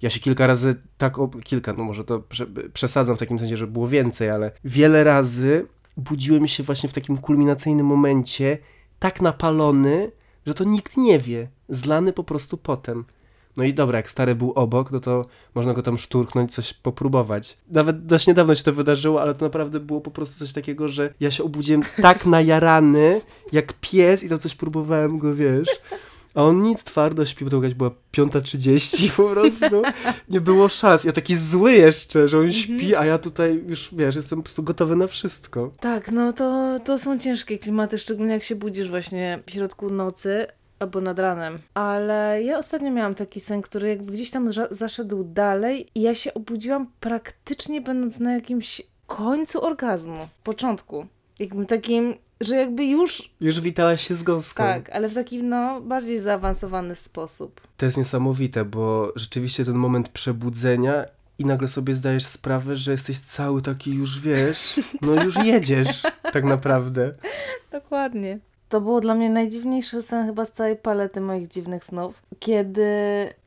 [0.03, 3.57] Ja się kilka razy, tak, o, kilka, no może to prze, przesadzam w takim sensie,
[3.57, 5.67] że było więcej, ale wiele razy
[5.97, 8.59] budziłem się właśnie w takim kulminacyjnym momencie,
[8.99, 10.13] tak napalony,
[10.47, 11.49] że to nikt nie wie.
[11.69, 13.05] Zlany po prostu potem.
[13.57, 17.57] No i dobra, jak stary był obok, no to można go tam szturchnąć, coś popróbować.
[17.71, 21.15] Nawet dość niedawno się to wydarzyło, ale to naprawdę było po prostu coś takiego, że
[21.21, 23.21] ja się obudziłem tak najarany,
[23.53, 25.69] jak pies i tam coś próbowałem go, wiesz.
[26.35, 29.83] A on nic twardo śpi, bo to jakaś była 5.30 po prostu.
[30.29, 31.05] Nie było szans.
[31.05, 34.63] Ja taki zły jeszcze, że on śpi, a ja tutaj już, wiesz, jestem po prostu
[34.63, 35.71] gotowy na wszystko.
[35.81, 40.47] Tak, no to, to są ciężkie klimaty, szczególnie jak się budzisz właśnie w środku nocy
[40.83, 41.59] albo nad ranem.
[41.75, 46.15] Ale ja ostatnio miałam taki sen, który jakby gdzieś tam za- zaszedł dalej i ja
[46.15, 51.07] się obudziłam praktycznie będąc na jakimś końcu orgazmu, początku.
[51.39, 54.63] Jakbym takim, że jakby już Już witałaś się z gąską.
[54.65, 57.61] tak, ale w taki no bardziej zaawansowany sposób.
[57.77, 61.05] To jest niesamowite, bo rzeczywiście ten moment przebudzenia
[61.39, 66.45] i nagle sobie zdajesz sprawę, że jesteś cały taki już, wiesz, no już jedziesz tak
[66.45, 67.13] naprawdę.
[67.73, 68.39] Dokładnie.
[68.73, 72.87] To było dla mnie najdziwniejszy sen chyba z całej palety moich dziwnych snów, kiedy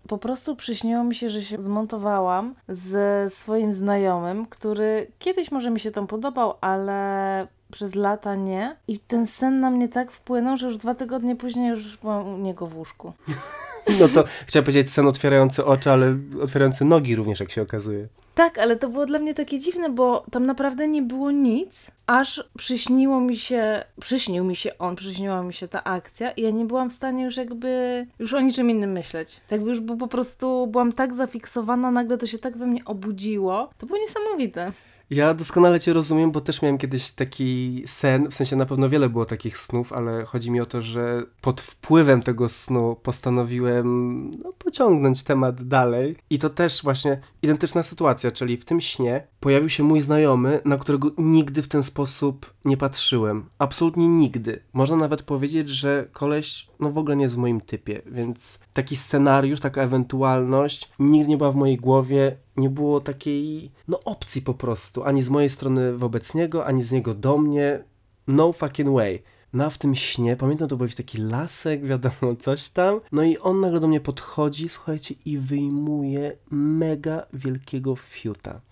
[0.08, 5.80] po prostu przyśniło mi się, że się zmontowałam ze swoim znajomym, który kiedyś może mi
[5.80, 8.76] się tam podobał, ale przez lata nie.
[8.88, 12.38] I ten sen na mnie tak wpłynął, że już dwa tygodnie później już byłam u
[12.38, 13.14] niego w łóżku.
[14.00, 18.08] No to chciałem powiedzieć sen otwierający oczy, ale otwierający nogi również, jak się okazuje.
[18.36, 22.44] Tak, ale to było dla mnie takie dziwne, bo tam naprawdę nie było nic, aż
[22.58, 26.66] przyśniło mi się, przyśnił mi się on, przyśniła mi się ta akcja i ja nie
[26.66, 29.42] byłam w stanie już jakby, już o niczym innym myśleć.
[29.48, 33.70] Tak już bo po prostu byłam tak zafiksowana, nagle to się tak we mnie obudziło.
[33.78, 34.72] To było niesamowite.
[35.10, 39.10] Ja doskonale Cię rozumiem, bo też miałem kiedyś taki sen, w sensie na pewno wiele
[39.10, 44.54] było takich snów, ale chodzi mi o to, że pod wpływem tego snu postanowiłem no,
[44.54, 46.16] pociągnąć temat dalej.
[46.30, 50.78] I to też właśnie identyczna sytuacja, czyli w tym śnie pojawił się mój znajomy, na
[50.78, 53.46] którego nigdy w ten sposób nie patrzyłem.
[53.60, 54.64] Absolutnie nigdy.
[54.74, 58.96] Można nawet powiedzieć, że koleś no w ogóle nie jest w moim typie, więc taki
[58.96, 64.54] scenariusz, taka ewentualność nigdy nie była w mojej głowie, nie było takiej no opcji po
[64.54, 67.84] prostu, ani z mojej strony wobec niego, ani z niego do mnie.
[68.28, 69.24] No fucking way.
[69.54, 73.00] No a w tym śnie, pamiętam, to był jakiś taki lasek, wiadomo, coś tam.
[73.12, 78.62] No i on nagle do mnie podchodzi, słuchajcie, i wyjmuje mega wielkiego fiuta.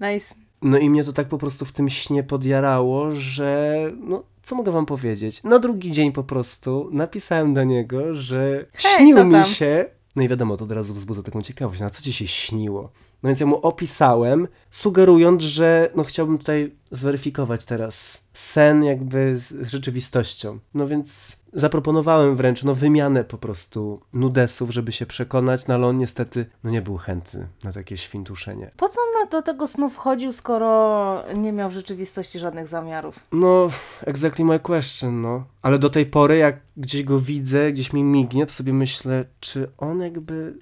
[0.00, 0.34] Nice.
[0.62, 4.72] No i mnie to tak po prostu w tym śnie podjarało, że no co mogę
[4.72, 5.42] wam powiedzieć?
[5.42, 9.84] Na drugi dzień po prostu napisałem do niego, że Hej, śnił mi się.
[10.16, 12.90] No i wiadomo, to od razu wzbudza taką ciekawość, no a co ci się śniło?
[13.22, 19.68] No więc ja mu opisałem, sugerując, że no chciałbym tutaj zweryfikować teraz sen jakby z
[19.68, 20.58] rzeczywistością.
[20.74, 25.98] No więc zaproponowałem wręcz no wymianę po prostu nudesów, żeby się przekonać, no ale on
[25.98, 28.70] niestety no nie był chętny na takie świntuszenie.
[28.76, 33.20] Po co on na do tego snu wchodził, skoro nie miał w rzeczywistości żadnych zamiarów?
[33.32, 35.44] No, exactly my question, no.
[35.62, 39.70] Ale do tej pory, jak gdzieś go widzę, gdzieś mi mignie, to sobie myślę, czy
[39.78, 40.58] on jakby,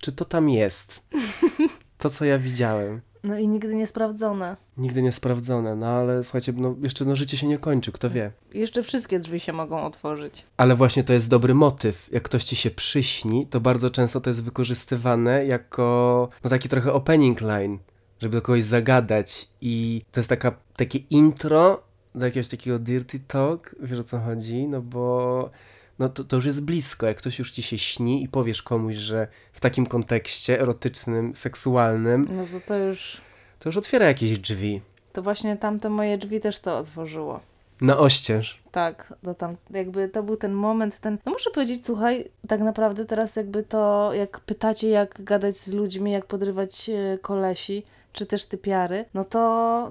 [0.00, 1.02] czy to tam jest?
[2.04, 3.00] To, co ja widziałem.
[3.22, 4.56] No i nigdy nie sprawdzone.
[4.76, 8.32] Nigdy nie sprawdzone, no ale słuchajcie, no jeszcze no życie się nie kończy, kto wie.
[8.54, 10.44] Jeszcze wszystkie drzwi się mogą otworzyć.
[10.56, 12.12] Ale właśnie to jest dobry motyw.
[12.12, 16.92] Jak ktoś ci się przyśni, to bardzo często to jest wykorzystywane jako no taki trochę
[16.92, 17.78] opening line,
[18.20, 19.48] żeby do kogoś zagadać.
[19.60, 21.82] I to jest taka, takie intro
[22.14, 24.68] do jakiegoś takiego dirty talk, wiesz o co chodzi?
[24.68, 25.50] No bo
[25.98, 27.06] no to, to już jest blisko.
[27.06, 32.28] Jak ktoś już ci się śni i powiesz komuś, że w takim kontekście erotycznym, seksualnym,
[32.30, 33.20] No to to już...
[33.58, 34.80] to już otwiera jakieś drzwi.
[35.12, 37.40] To właśnie tamte moje drzwi też to otworzyło.
[37.80, 38.60] Na oścież.
[38.72, 41.18] Tak, to tam jakby to był ten moment, ten.
[41.26, 46.12] No muszę powiedzieć, słuchaj, tak naprawdę teraz jakby to, jak pytacie, jak gadać z ludźmi,
[46.12, 47.82] jak podrywać e, kolesi,
[48.14, 49.38] czy też typiary, no to,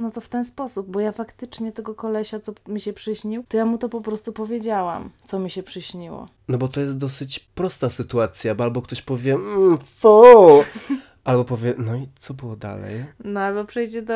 [0.02, 3.58] no to w ten sposób, bo ja faktycznie tego kolesia, co mi się przyśnił, to
[3.58, 6.28] ja mu to po prostu powiedziałam, co mi się przyśniło.
[6.48, 10.24] No bo to jest dosyć prosta sytuacja, bo albo ktoś powie, mm, fu,
[11.24, 13.06] albo powie, no i co było dalej?
[13.24, 14.14] No albo przejdzie do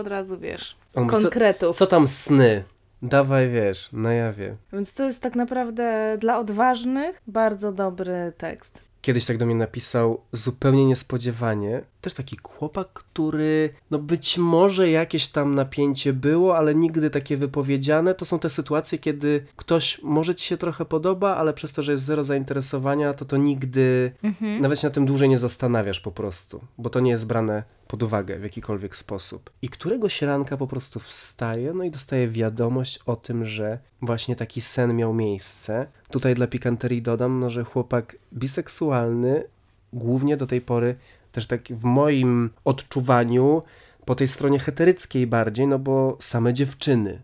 [0.00, 1.76] od razu, wiesz, On mówi, co, konkretów.
[1.76, 2.64] co tam sny?
[3.02, 4.56] Dawaj, wiesz, na jawie.
[4.72, 8.89] Więc to jest tak naprawdę dla odważnych bardzo dobry tekst.
[9.02, 11.82] Kiedyś tak do mnie napisał zupełnie niespodziewanie.
[12.00, 18.14] Też taki chłopak, który, no być może jakieś tam napięcie było, ale nigdy takie wypowiedziane.
[18.14, 21.92] To są te sytuacje, kiedy ktoś może ci się trochę podoba, ale przez to, że
[21.92, 24.12] jest zero zainteresowania, to to nigdy,
[24.60, 28.02] nawet się na tym dłużej nie zastanawiasz po prostu, bo to nie jest brane pod
[28.02, 29.50] uwagę w jakikolwiek sposób.
[29.62, 34.60] I któregoś ranka po prostu wstaje, no i dostaje wiadomość o tym, że właśnie taki
[34.60, 35.86] sen miał miejsce.
[36.10, 39.44] Tutaj dla pikanterii dodam, no, że chłopak biseksualny,
[39.92, 40.96] głównie do tej pory,
[41.32, 43.62] też tak w moim odczuwaniu,
[44.04, 47.22] po tej stronie heteryckiej bardziej, no bo same dziewczyny.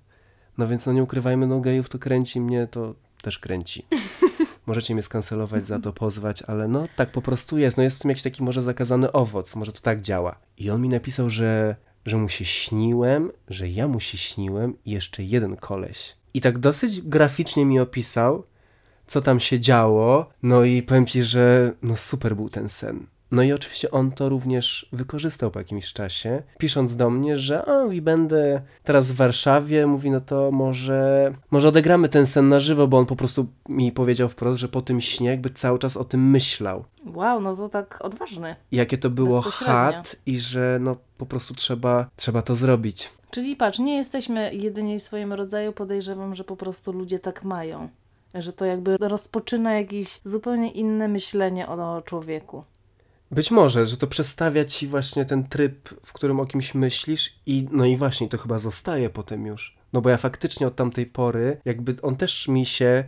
[0.58, 3.86] No więc no nie ukrywajmy, no gejów to kręci mnie, to też kręci.
[4.66, 7.76] Możecie mnie skancelować za to, pozwać, ale no tak po prostu jest.
[7.76, 10.38] No jest w tym jakiś taki może zakazany owoc, może to tak działa.
[10.58, 11.76] I on mi napisał, że,
[12.06, 16.16] że mu się śniłem, że ja mu się śniłem i jeszcze jeden koleś.
[16.34, 18.44] I tak dosyć graficznie mi opisał,
[19.06, 20.30] co tam się działo.
[20.42, 23.06] No i powiem ci, że no super był ten sen.
[23.30, 27.92] No i oczywiście on to również wykorzystał po jakimś czasie, pisząc do mnie, że o,
[27.92, 32.88] i będę teraz w Warszawie, mówi, no to może, może odegramy ten sen na żywo,
[32.88, 36.04] bo on po prostu mi powiedział wprost, że po tym śnie jakby cały czas o
[36.04, 36.84] tym myślał.
[37.06, 38.56] Wow, no to tak odważny.
[38.72, 43.10] I jakie to było chat i że no po prostu trzeba, trzeba to zrobić.
[43.30, 47.88] Czyli patrz, nie jesteśmy jedyni w swoim rodzaju, podejrzewam, że po prostu ludzie tak mają.
[48.34, 52.64] Że to jakby rozpoczyna jakieś zupełnie inne myślenie o człowieku.
[53.30, 57.68] Być może, że to przestawia ci właśnie ten tryb, w którym o kimś myślisz i
[57.72, 59.76] no i właśnie to chyba zostaje potem już.
[59.92, 63.04] No bo ja faktycznie od tamtej pory, jakby on też mi się,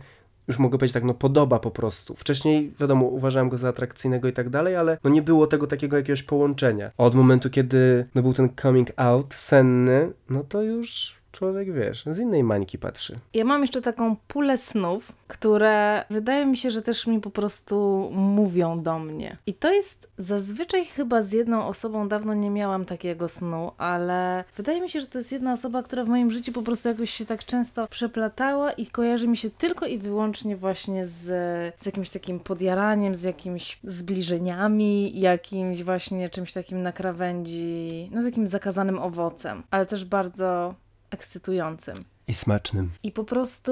[0.47, 2.15] już mogę powiedzieć tak, no podoba po prostu.
[2.15, 5.97] Wcześniej, wiadomo, uważałem go za atrakcyjnego i tak dalej, ale no nie było tego takiego
[5.97, 6.91] jakiegoś połączenia.
[6.97, 12.19] Od momentu, kiedy no był ten coming out senny, no to już człowiek, wiesz, z
[12.19, 13.19] innej mańki patrzy.
[13.33, 18.09] Ja mam jeszcze taką pulę snów, które wydaje mi się, że też mi po prostu
[18.13, 19.37] mówią do mnie.
[19.45, 24.81] I to jest zazwyczaj chyba z jedną osobą, dawno nie miałam takiego snu, ale wydaje
[24.81, 27.25] mi się, że to jest jedna osoba, która w moim życiu po prostu jakoś się
[27.25, 31.25] tak często przeplatała i kojarzy mi się tylko i wyłącznie właśnie z,
[31.77, 38.25] z jakimś takim podjaraniem, z jakimiś zbliżeniami, jakimś właśnie czymś takim na krawędzi, no z
[38.25, 40.75] takim zakazanym owocem, ale też bardzo
[41.11, 42.03] ekscytującym.
[42.27, 42.91] I smacznym.
[43.03, 43.71] I po prostu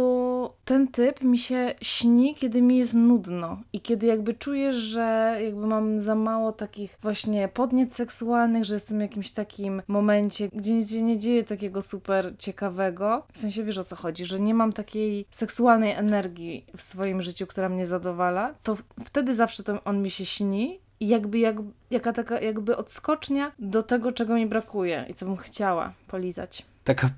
[0.65, 5.67] ten typ mi się śni, kiedy mi jest nudno i kiedy jakby czuję, że jakby
[5.67, 10.91] mam za mało takich właśnie podniec seksualnych, że jestem w jakimś takim momencie, gdzie nic
[10.91, 13.23] się nie dzieje takiego super ciekawego.
[13.34, 17.47] W sensie wiesz o co chodzi, że nie mam takiej seksualnej energii w swoim życiu,
[17.47, 21.56] która mnie zadowala, to wtedy zawsze to on mi się śni i jakby jak,
[21.91, 26.65] jaka taka jakby odskocznia do tego, czego mi brakuje i co bym chciała polizać.
[26.88, 27.10] Taka,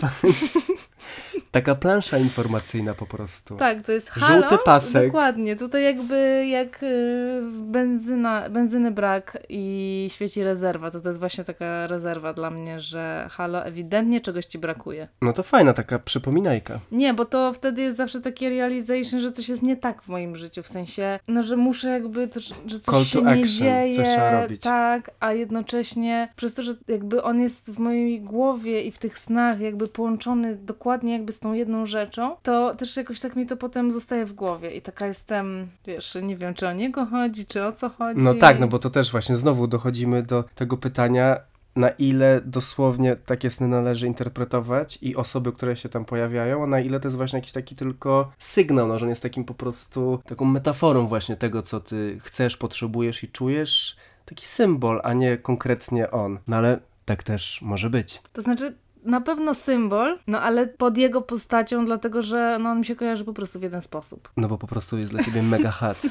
[1.52, 3.56] taka plansza informacyjna po prostu.
[3.56, 4.58] Tak, to jest Żółty halo.
[4.58, 5.06] pasek.
[5.06, 5.56] Dokładnie.
[5.56, 11.88] Tutaj jakby jak y, benzyna, benzyny brak i świeci rezerwa, to to jest właśnie taka
[11.88, 15.08] rezerwa dla mnie, że halo, ewidentnie czegoś ci brakuje.
[15.22, 16.80] No to fajna taka przypominajka.
[16.92, 20.36] Nie, bo to wtedy jest zawsze takie realization, że coś jest nie tak w moim
[20.36, 23.46] życiu, w sensie, no, że muszę jakby, to, że coś Call się to nie action,
[23.68, 24.62] dzieje, coś trzeba robić.
[24.62, 29.20] tak, a jednocześnie przez to, że jakby on jest w mojej głowie i w tych
[29.20, 33.58] snach jakby połączony dokładnie jakby z tą jedną rzeczą, to też jakoś tak mi to
[33.58, 37.66] potem zostaje w głowie i taka jestem, wiesz, nie wiem, czy o niego chodzi, czy
[37.66, 38.22] o co chodzi.
[38.22, 41.38] No tak, no bo to też właśnie znowu dochodzimy do tego pytania,
[41.76, 46.80] na ile dosłownie takie sny należy interpretować i osoby, które się tam pojawiają, a na
[46.80, 50.20] ile to jest właśnie jakiś taki tylko sygnał, no, że on jest takim po prostu
[50.26, 53.96] taką metaforą właśnie tego, co ty chcesz, potrzebujesz i czujesz.
[54.26, 56.40] Taki symbol, a nie konkretnie on.
[56.48, 58.22] No ale tak też może być.
[58.34, 62.86] To znaczy, na pewno symbol, no ale pod jego postacią, dlatego że no, on mi
[62.86, 64.32] się kojarzy po prostu w jeden sposób.
[64.38, 66.02] No bo po prostu jest dla ciebie mega hat.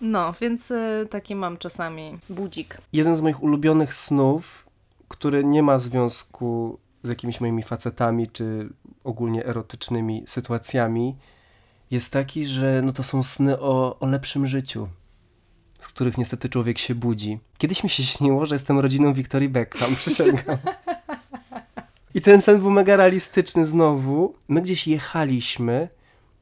[0.00, 2.78] No, więc y, taki mam czasami budzik.
[2.92, 4.66] jeden z moich ulubionych snów,
[5.08, 8.68] który nie ma związku z jakimiś moimi facetami, czy
[9.04, 11.14] ogólnie erotycznymi sytuacjami,
[11.90, 14.88] jest taki, że no to są sny o, o lepszym życiu,
[15.80, 17.38] z których niestety człowiek się budzi.
[17.58, 20.56] Kiedyś mi się śniło, że jestem rodziną Victorii Beckham, przysięgam.
[22.16, 24.34] I ten sen był mega realistyczny znowu.
[24.48, 25.88] My gdzieś jechaliśmy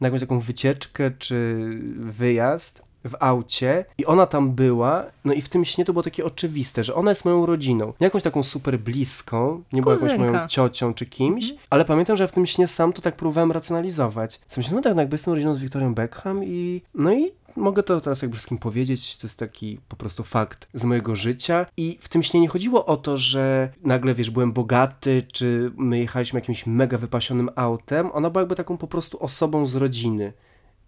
[0.01, 1.57] na jakąś taką wycieczkę czy
[1.97, 6.25] wyjazd w aucie i ona tam była, no i w tym śnie to było takie
[6.25, 7.87] oczywiste, że ona jest moją rodziną.
[7.87, 12.29] Nie jakąś taką super bliską, nie była jakąś moją ciocią czy kimś, ale pamiętam, że
[12.29, 14.41] w tym śnie sam to tak próbowałem racjonalizować.
[14.49, 17.83] Co myślałem, no tak, no jakby jestem rodziną z Victorią Beckham i no i mogę
[17.83, 21.99] to teraz jakby wszystkim powiedzieć, to jest taki po prostu fakt z mojego życia i
[22.01, 26.41] w tym śnie nie chodziło o to, że nagle, wiesz, byłem bogaty, czy my jechaliśmy
[26.41, 30.33] jakimś mega wypasionym autem, ona była jakby taką po prostu osobą z rodziny.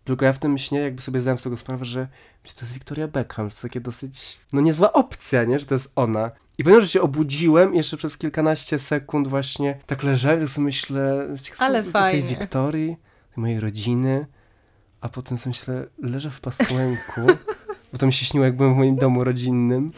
[0.04, 2.08] Tylko ja w tym śnie jakby sobie zdałem z tego sprawę, że
[2.42, 5.92] to jest Victoria Beckham, to jest takie dosyć, no niezła opcja, nie, że to jest
[5.96, 6.30] ona.
[6.58, 11.82] I pamiętam, że się obudziłem jeszcze przez kilkanaście sekund właśnie tak leżałem, sobie myślę, Ale
[11.82, 12.22] tej fajnie.
[12.22, 12.96] Wiktorii,
[13.34, 14.26] tej mojej rodziny,
[15.06, 17.20] a potem sobie myślę, leżę w pasłęku,
[17.92, 19.90] bo to mi się śniło, jak byłem w moim domu rodzinnym,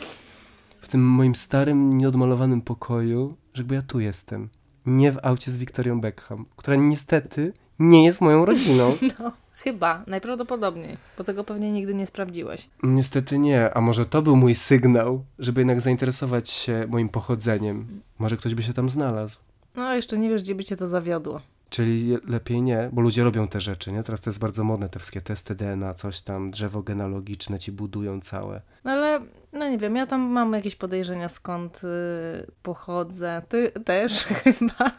[0.81, 4.49] w tym moim starym, nieodmalowanym pokoju, że jakby ja tu jestem.
[4.87, 8.97] Nie w aucie z Victorią Beckham, która niestety nie jest moją rodziną.
[9.19, 12.69] No, chyba, najprawdopodobniej, bo tego pewnie nigdy nie sprawdziłeś.
[12.83, 18.03] Niestety nie, a może to był mój sygnał, żeby jednak zainteresować się moim pochodzeniem.
[18.19, 19.39] Może ktoś by się tam znalazł.
[19.77, 21.41] No, jeszcze nie wiesz, gdzie by cię to zawiodło.
[21.71, 24.03] Czyli lepiej nie, bo ludzie robią te rzeczy, nie?
[24.03, 28.21] Teraz to jest bardzo modne, te wszystkie testy DNA, coś tam, drzewo genealogiczne ci budują
[28.21, 28.61] całe.
[28.85, 29.21] No ale,
[29.53, 33.43] no nie wiem, ja tam mam jakieś podejrzenia, skąd y, pochodzę.
[33.49, 34.91] Ty też chyba.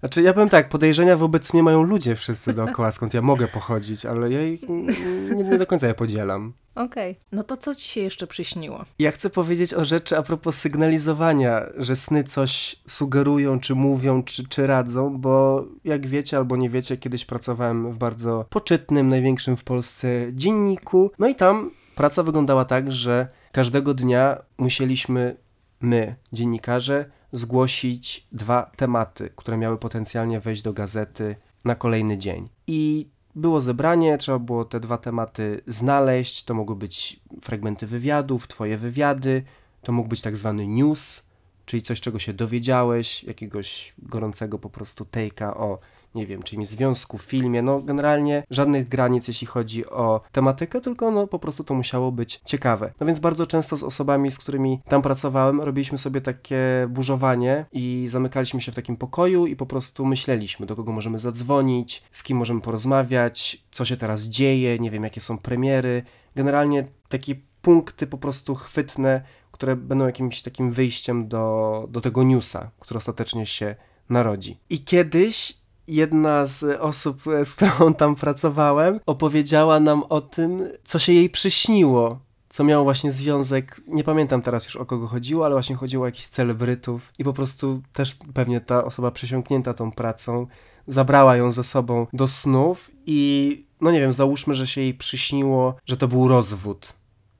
[0.00, 4.06] Znaczy, ja powiem tak, podejrzenia wobec mnie mają ludzie wszyscy dookoła, skąd ja mogę pochodzić,
[4.06, 6.52] ale ja ich nie, nie do końca je podzielam.
[6.76, 7.18] Okej.
[7.32, 8.84] No to co ci się jeszcze przyśniło?
[8.98, 14.48] Ja chcę powiedzieć o rzeczy a propos sygnalizowania, że sny coś sugerują, czy mówią, czy,
[14.48, 19.64] czy radzą, bo jak wiecie albo nie wiecie, kiedyś pracowałem w bardzo poczytnym, największym w
[19.64, 21.10] Polsce dzienniku.
[21.18, 25.36] No i tam praca wyglądała tak, że każdego dnia musieliśmy
[25.80, 32.48] my, dziennikarze, zgłosić dwa tematy, które miały potencjalnie wejść do gazety na kolejny dzień.
[32.66, 36.44] I było zebranie, trzeba było te dwa tematy znaleźć.
[36.44, 39.42] To mogły być fragmenty wywiadów, twoje wywiady,
[39.82, 41.26] to mógł być tak zwany news,
[41.66, 45.78] czyli coś, czego się dowiedziałeś, jakiegoś gorącego po prostu take'a o,
[46.14, 47.62] nie wiem, czyimś związku, filmie.
[47.62, 52.40] No, generalnie żadnych granic, jeśli chodzi o tematykę, tylko no, po prostu to musiało być
[52.44, 52.92] ciekawe.
[53.00, 58.06] No więc bardzo często z osobami, z którymi tam pracowałem, robiliśmy sobie takie burzowanie i
[58.08, 62.38] zamykaliśmy się w takim pokoju i po prostu myśleliśmy, do kogo możemy zadzwonić, z kim
[62.38, 66.02] możemy porozmawiać, co się teraz dzieje, nie wiem, jakie są premiery.
[66.34, 72.70] Generalnie takie punkty po prostu chwytne, które będą jakimś takim wyjściem do, do tego newsa,
[72.80, 73.76] który ostatecznie się
[74.08, 74.58] narodzi.
[74.70, 80.98] I kiedyś jedna z osób, e, z którą tam pracowałem, opowiedziała nam o tym, co
[80.98, 82.18] się jej przyśniło.
[82.48, 86.06] Co miało właśnie związek, nie pamiętam teraz już o kogo chodziło, ale właśnie chodziło o
[86.06, 90.46] jakichś celebrytów i po prostu też pewnie ta osoba przysiągnięta tą pracą
[90.86, 95.76] zabrała ją ze sobą do snów i no nie wiem, załóżmy, że się jej przyśniło,
[95.86, 96.92] że to był rozwód.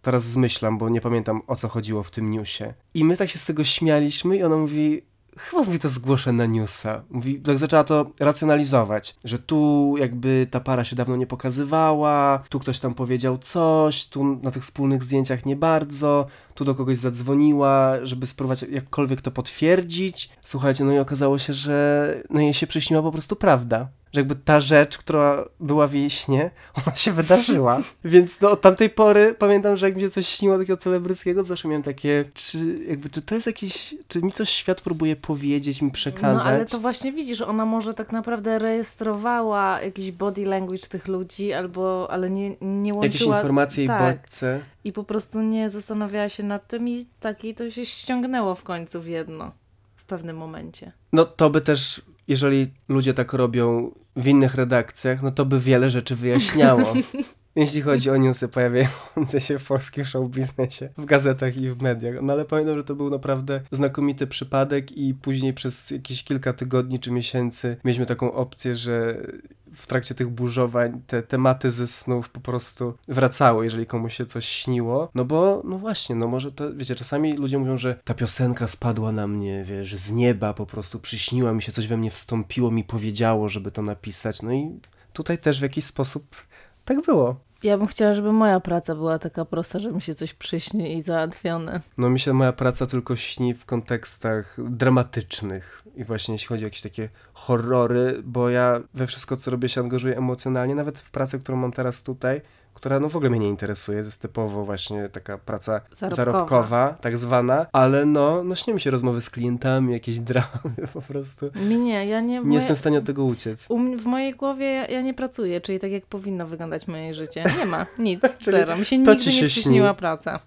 [0.03, 2.75] Teraz zmyślam, bo nie pamiętam o co chodziło w tym newsie.
[2.95, 5.03] I my tak się z tego śmialiśmy i ona mówi,
[5.37, 7.03] chyba mówi to zgłoszę na newsa.
[7.11, 12.59] Mówi, tak zaczęła to racjonalizować, że tu jakby ta para się dawno nie pokazywała, tu
[12.59, 17.97] ktoś tam powiedział coś, tu na tych wspólnych zdjęciach nie bardzo, tu do kogoś zadzwoniła,
[18.03, 20.31] żeby spróbować jakkolwiek to potwierdzić.
[20.41, 23.89] Słuchajcie, no i okazało się, że no jej się przyśniła po prostu prawda.
[24.13, 26.51] Że jakby ta rzecz, która była w jej śnie,
[26.87, 27.81] ona się wydarzyła.
[28.05, 31.47] Więc no, od tamtej pory pamiętam, że jak mi się coś śniło takiego celebryckiego, to
[31.47, 35.83] zawsze miałem takie, czy jakby, czy to jest jakiś, czy mi coś świat próbuje powiedzieć,
[35.83, 36.45] mi przekazać?
[36.45, 41.53] No ale to właśnie widzisz, ona może tak naprawdę rejestrowała jakiś body language tych ludzi,
[41.53, 43.05] albo, ale nie, nie łączyła...
[43.05, 44.61] Jakieś informacje i tak, bodźce.
[44.85, 49.01] I po prostu nie zastanawiała się nad tym i takiej to się ściągnęło w końcu
[49.01, 49.53] w jedno.
[49.97, 50.93] W pewnym momencie.
[51.13, 55.91] No to by też, jeżeli ludzie tak robią w innych redakcjach, no to by wiele
[55.91, 56.95] rzeczy wyjaśniało.
[57.57, 62.15] Jeśli chodzi o newsy pojawiające się w polskim show biznesie, w gazetach i w mediach.
[62.23, 67.01] No ale pamiętam, że to był naprawdę znakomity przypadek i później przez jakieś kilka tygodni
[67.01, 69.27] czy miesięcy mieliśmy taką opcję, że
[69.75, 74.47] w trakcie tych burzowań te tematy ze snów po prostu wracały, jeżeli komuś się coś
[74.47, 75.09] śniło.
[75.15, 79.13] No bo, no właśnie, no może to, wiecie, czasami ludzie mówią, że ta piosenka spadła
[79.13, 82.85] na mnie, wiesz, z nieba po prostu przyśniła mi się, coś we mnie wstąpiło, mi
[82.85, 84.43] powiedziało, żeby to napisać.
[84.43, 84.81] No i
[85.13, 86.37] tutaj też w jakiś sposób
[86.85, 87.46] tak było.
[87.63, 91.03] Ja bym chciała, żeby moja praca była taka prosta, że mi się coś przyśnie i
[91.03, 91.81] załatwione.
[91.99, 96.67] No mi się moja praca tylko śni w kontekstach dramatycznych i właśnie jeśli chodzi o
[96.67, 101.39] jakieś takie horrory, bo ja we wszystko, co robię się angażuję emocjonalnie, nawet w pracę,
[101.39, 102.41] którą mam teraz tutaj,
[102.77, 106.17] która no w ogóle mnie nie interesuje, to jest typowo właśnie taka praca Zarobkowa.
[106.17, 110.47] zarobkowa, tak zwana, ale no, no śnią mi się rozmowy z klientami, jakieś dramy
[110.93, 111.51] po prostu.
[111.69, 112.27] Mi nie, ja nie...
[112.35, 113.67] Nie moje- jestem w stanie od tego uciec.
[113.99, 117.45] W mojej głowie ja, ja nie pracuję, czyli tak jak powinno wyglądać moje życie.
[117.59, 118.77] Nie ma, nic, zero.
[118.77, 119.97] Mi się to nigdy ci nie się przyśniła śni.
[119.99, 120.41] praca.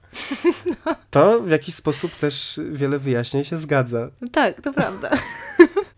[1.09, 4.09] To w jakiś sposób też wiele wyjaśnień się zgadza.
[4.32, 5.09] Tak, to prawda.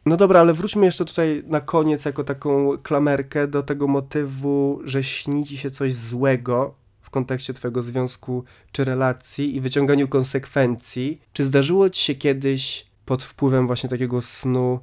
[0.06, 5.04] No dobra, ale wróćmy jeszcze tutaj na koniec jako taką klamerkę do tego motywu, że
[5.04, 11.22] śni ci się coś złego w kontekście twojego związku czy relacji i wyciąganiu konsekwencji.
[11.34, 14.80] Czy zdarzyło ci się kiedyś pod wpływem właśnie takiego snu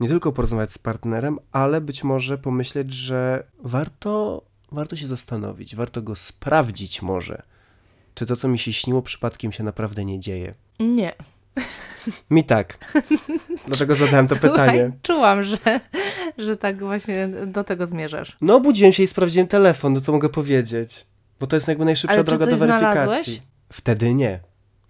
[0.00, 4.42] nie tylko porozmawiać z partnerem, ale być może pomyśleć, że warto,
[4.72, 7.42] warto się zastanowić, warto go sprawdzić może.
[8.14, 10.54] Czy to, co mi się śniło, przypadkiem się naprawdę nie dzieje?
[10.80, 11.12] Nie.
[12.30, 12.78] Mi tak.
[13.66, 14.90] Dlaczego zadałem to Słuchaj, pytanie?
[15.02, 15.58] Czułam, że,
[16.38, 18.36] że tak właśnie do tego zmierzasz.
[18.40, 21.06] No, obudziłem się i sprawdziłem telefon, no co mogę powiedzieć?
[21.40, 22.92] Bo to jest jakby najszybsza Ale droga do weryfikacji.
[22.92, 23.42] znalazłeś?
[23.72, 24.40] Wtedy nie.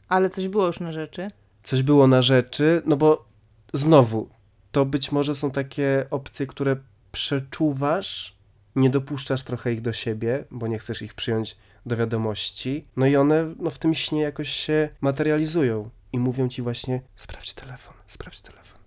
[0.09, 1.29] Ale coś było już na rzeczy.
[1.63, 3.25] Coś było na rzeczy, no bo
[3.73, 4.29] znowu,
[4.73, 6.77] to być może są takie opcje, które
[7.13, 8.37] przeczuwasz,
[8.77, 11.57] nie dopuszczasz trochę ich do siebie, bo nie chcesz ich przyjąć
[11.87, 16.63] do wiadomości, no i one no, w tym śnie jakoś się materializują i mówią ci
[16.63, 18.83] właśnie, sprawdź telefon, sprawdź telefon.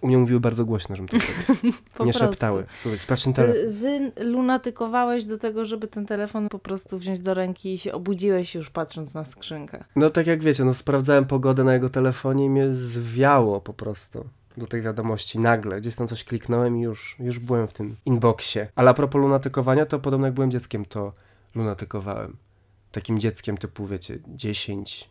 [0.00, 1.16] U mnie mówiły bardzo głośno, żebym to
[1.46, 1.72] zrobił.
[2.06, 2.66] Nie szeptały.
[2.82, 3.72] Słuchaj, sprawdź ten telefon.
[3.72, 7.92] Wy, wy lunatykowałeś do tego, żeby ten telefon po prostu wziąć do ręki i się
[7.92, 9.84] obudziłeś już patrząc na skrzynkę.
[9.96, 14.28] No tak jak wiecie, no sprawdzałem pogodę na jego telefonie i mnie zwiało po prostu
[14.56, 15.80] do tej wiadomości nagle.
[15.80, 18.68] Gdzieś tam coś kliknąłem i już, już byłem w tym inboxie.
[18.74, 21.12] Ale a propos lunatykowania, to podobno jak byłem dzieckiem, to
[21.54, 22.36] lunatykowałem.
[22.92, 25.10] Takim dzieckiem typu, wiecie, 10,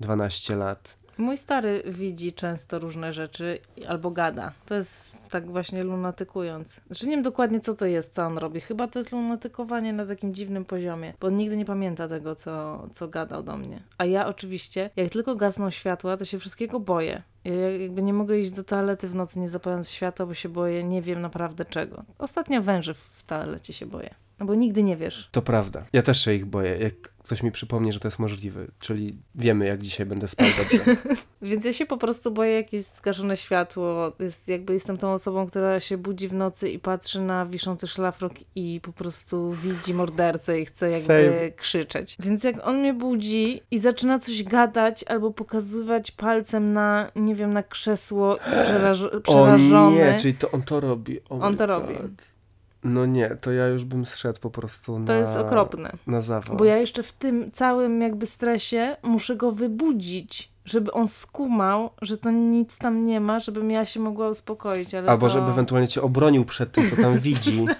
[0.00, 1.00] 12 lat.
[1.18, 4.52] Mój stary widzi często różne rzeczy albo gada.
[4.66, 6.80] To jest tak właśnie lunatykując.
[6.86, 8.60] Znaczy nie wiem dokładnie co to jest, co on robi.
[8.60, 12.86] Chyba to jest lunatykowanie na takim dziwnym poziomie, bo on nigdy nie pamięta tego, co,
[12.94, 13.82] co gadał do mnie.
[13.98, 17.22] A ja oczywiście, jak tylko gasną światła, to się wszystkiego boję.
[17.44, 20.84] Ja jakby nie mogę iść do toalety w nocy nie zapalając światła, bo się boję,
[20.84, 22.04] nie wiem naprawdę czego.
[22.18, 24.14] Ostatnio węży w toalecie się boję.
[24.38, 25.28] No bo nigdy nie wiesz.
[25.32, 25.84] To prawda.
[25.92, 28.66] Ja też się ich boję, jak ktoś mi przypomni, że to jest możliwe.
[28.78, 30.96] Czyli wiemy, jak dzisiaj będę spał dobrze.
[31.42, 34.12] Więc ja się po prostu boję, jak jest zgaszone światło.
[34.18, 38.32] Jest, jakby jestem tą osobą, która się budzi w nocy i patrzy na wiszący szlafrok
[38.54, 41.50] i po prostu widzi mordercę i chce jakby Same.
[41.56, 42.16] krzyczeć.
[42.20, 47.52] Więc jak on mnie budzi i zaczyna coś gadać albo pokazywać palcem na, nie wiem,
[47.52, 49.96] na krzesło przeraż- o przerażony.
[49.96, 51.20] nie, czyli to on to robi.
[51.28, 51.94] Oh On to robi.
[52.84, 55.06] No nie, to ja już bym zszedł po prostu na...
[55.06, 55.92] To jest okropne.
[56.06, 56.56] Na zawał.
[56.56, 62.18] Bo ja jeszcze w tym całym jakby stresie muszę go wybudzić, żeby on skumał, że
[62.18, 64.94] to nic tam nie ma, żebym ja się mogła uspokoić.
[64.94, 65.32] Ale Albo to...
[65.32, 67.66] żeby ewentualnie cię obronił przed tym, co tam widzi.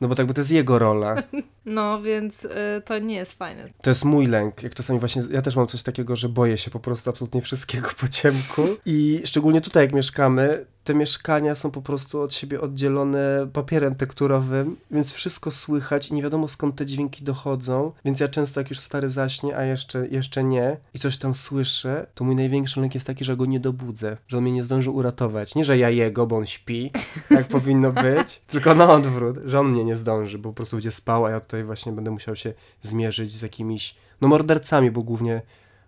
[0.00, 1.22] No bo tak, bo to jest jego rola.
[1.64, 2.48] No, więc y,
[2.84, 3.68] to nie jest fajne.
[3.82, 4.62] To jest mój lęk.
[4.62, 7.88] Jak czasami właśnie, ja też mam coś takiego, że boję się po prostu absolutnie wszystkiego
[8.00, 8.62] po ciemku.
[8.86, 14.76] I szczególnie tutaj, jak mieszkamy, te mieszkania są po prostu od siebie oddzielone papierem tekturowym,
[14.90, 17.92] więc wszystko słychać i nie wiadomo skąd te dźwięki dochodzą.
[18.04, 22.06] Więc ja często, jak już stary zaśnie, a jeszcze, jeszcze nie, i coś tam słyszę,
[22.14, 24.90] to mój największy lęk jest taki, że go nie dobudzę, że on mnie nie zdąży
[24.90, 25.54] uratować.
[25.54, 26.90] Nie, że ja jego, bo on śpi,
[27.28, 30.90] tak powinno być, tylko na odwrót, że on mnie nie zdąży, bo po prostu będzie
[30.90, 35.42] spał, a ja tutaj właśnie będę musiał się zmierzyć z jakimiś, no mordercami, bo głównie,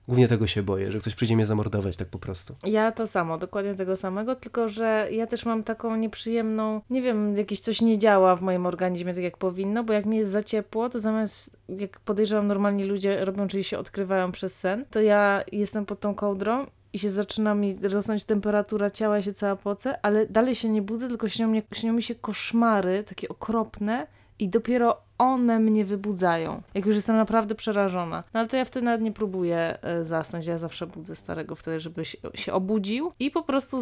[0.08, 2.54] głównie tego się boję, że ktoś przyjdzie mnie zamordować tak po prostu.
[2.64, 7.36] Ja to samo, dokładnie tego samego, tylko że ja też mam taką nieprzyjemną, nie wiem,
[7.36, 10.42] jakieś coś nie działa w moim organizmie tak jak powinno, bo jak mi jest za
[10.42, 15.44] ciepło, to zamiast, jak podejrzewam normalni ludzie robią, czyli się odkrywają przez sen, to ja
[15.52, 20.26] jestem pod tą kołdrą i się zaczyna mi rosnąć temperatura ciała, się cała pocę, ale
[20.26, 24.06] dalej się nie budzę, tylko śnią, mnie, śnią mi się koszmary, takie okropne
[24.38, 28.24] i dopiero one mnie wybudzają, jak już jestem naprawdę przerażona.
[28.34, 31.80] No ale to ja wtedy nawet nie próbuję e, zasnąć, ja zawsze budzę starego wtedy,
[31.80, 32.04] żeby
[32.34, 33.78] się, obudził i po prostu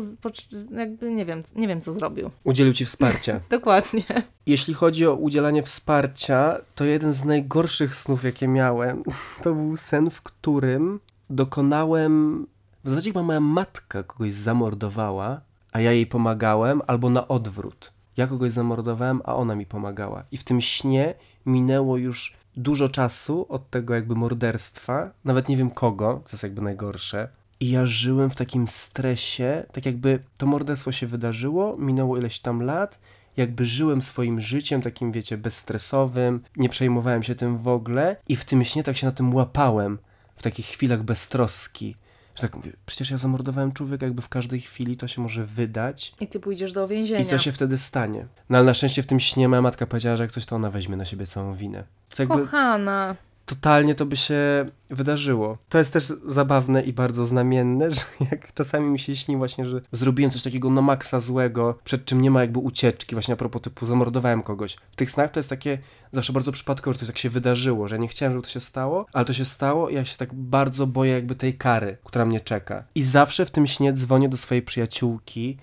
[0.76, 2.30] jakby nie wiem, nie wiem co zrobił.
[2.44, 3.40] Udzielił ci wsparcia.
[3.50, 4.04] Dokładnie.
[4.46, 9.02] Jeśli chodzi o udzielanie wsparcia, to jeden z najgorszych snów, jakie miałem,
[9.42, 11.00] to był sen, w którym
[11.30, 12.46] dokonałem.
[12.84, 15.40] W zasadzie chyba moja matka kogoś zamordowała,
[15.72, 17.91] a ja jej pomagałem, albo na odwrót.
[18.16, 20.24] Ja kogoś zamordowałem, a ona mi pomagała.
[20.30, 21.14] I w tym śnie
[21.46, 26.62] minęło już dużo czasu od tego jakby morderstwa, nawet nie wiem kogo, co jest jakby
[26.62, 27.28] najgorsze.
[27.60, 32.62] I ja żyłem w takim stresie, tak jakby to morderstwo się wydarzyło, minęło ileś tam
[32.62, 32.98] lat,
[33.36, 38.44] jakby żyłem swoim życiem, takim wiecie, bezstresowym, nie przejmowałem się tym w ogóle i w
[38.44, 39.98] tym śnie tak się na tym łapałem,
[40.36, 41.96] w takich chwilach beztroski.
[42.34, 46.14] Że tak mówię, przecież ja zamordowałem człowieka, jakby w każdej chwili to się może wydać
[46.20, 47.20] I ty pójdziesz do więzienia.
[47.20, 48.26] i co się wtedy stanie.
[48.50, 50.70] No ale na szczęście w tym śnie moja matka powiedziała, że jak coś, to ona
[50.70, 51.84] weźmie na siebie całą winę.
[52.12, 53.16] Co jakby Kochana.
[53.46, 55.58] Totalnie to by się wydarzyło.
[55.68, 59.80] To jest też zabawne i bardzo znamienne, że jak czasami mi się śni właśnie, że
[59.92, 63.62] zrobiłem coś takiego na maksa złego, przed czym nie ma jakby ucieczki, właśnie a propos
[63.62, 64.76] typu zamordowałem kogoś.
[64.92, 65.78] W tych snach to jest takie
[66.12, 68.60] zawsze bardzo przypadkowe, że coś tak się wydarzyło, że ja nie chciałem, żeby to się
[68.60, 72.24] stało, ale to się stało i ja się tak bardzo boję jakby tej kary, która
[72.24, 72.84] mnie czeka.
[72.94, 75.56] I zawsze w tym śnie dzwonię do swojej przyjaciółki,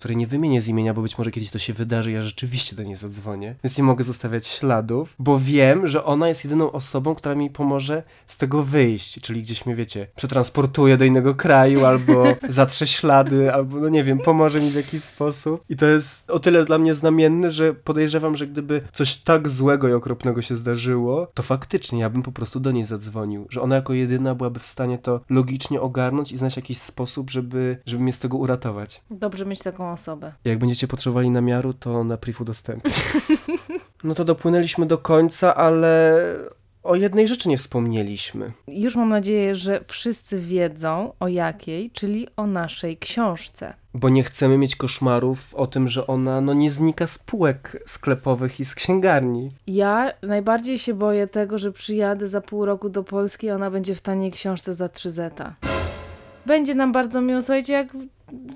[0.00, 2.82] której nie wymienię z imienia, bo być może kiedyś to się wydarzy, ja rzeczywiście do
[2.82, 7.34] niej zadzwonię, więc nie mogę zostawiać śladów, bo wiem, że ona jest jedyną osobą, która
[7.34, 12.86] mi pomoże z tego wyjść, czyli gdzieś mnie, wiecie, przetransportuje do innego kraju, albo zatrze
[12.86, 15.64] ślady, albo no nie wiem, pomoże mi w jakiś sposób.
[15.68, 19.88] I to jest o tyle dla mnie znamienne, że podejrzewam, że gdyby coś tak złego
[19.88, 23.76] i okropnego się zdarzyło, to faktycznie ja bym po prostu do niej zadzwonił, że ona
[23.76, 28.12] jako jedyna byłaby w stanie to logicznie ogarnąć i znaleźć jakiś sposób, żeby, żeby mnie
[28.12, 29.02] z tego uratować.
[29.10, 30.32] Dobrze mieć taką osobę.
[30.44, 32.90] Jak będziecie potrzebowali namiaru, to na priv udostępnię.
[34.04, 36.16] No to dopłynęliśmy do końca, ale
[36.82, 38.52] o jednej rzeczy nie wspomnieliśmy.
[38.68, 43.74] Już mam nadzieję, że wszyscy wiedzą o jakiej, czyli o naszej książce.
[43.94, 48.60] Bo nie chcemy mieć koszmarów o tym, że ona no, nie znika z półek sklepowych
[48.60, 49.50] i z księgarni.
[49.66, 53.94] Ja najbardziej się boję tego, że przyjadę za pół roku do Polski i ona będzie
[53.94, 55.54] w taniej książce za 3 zeta.
[56.46, 57.88] Będzie nam bardzo miło, słuchajcie, jak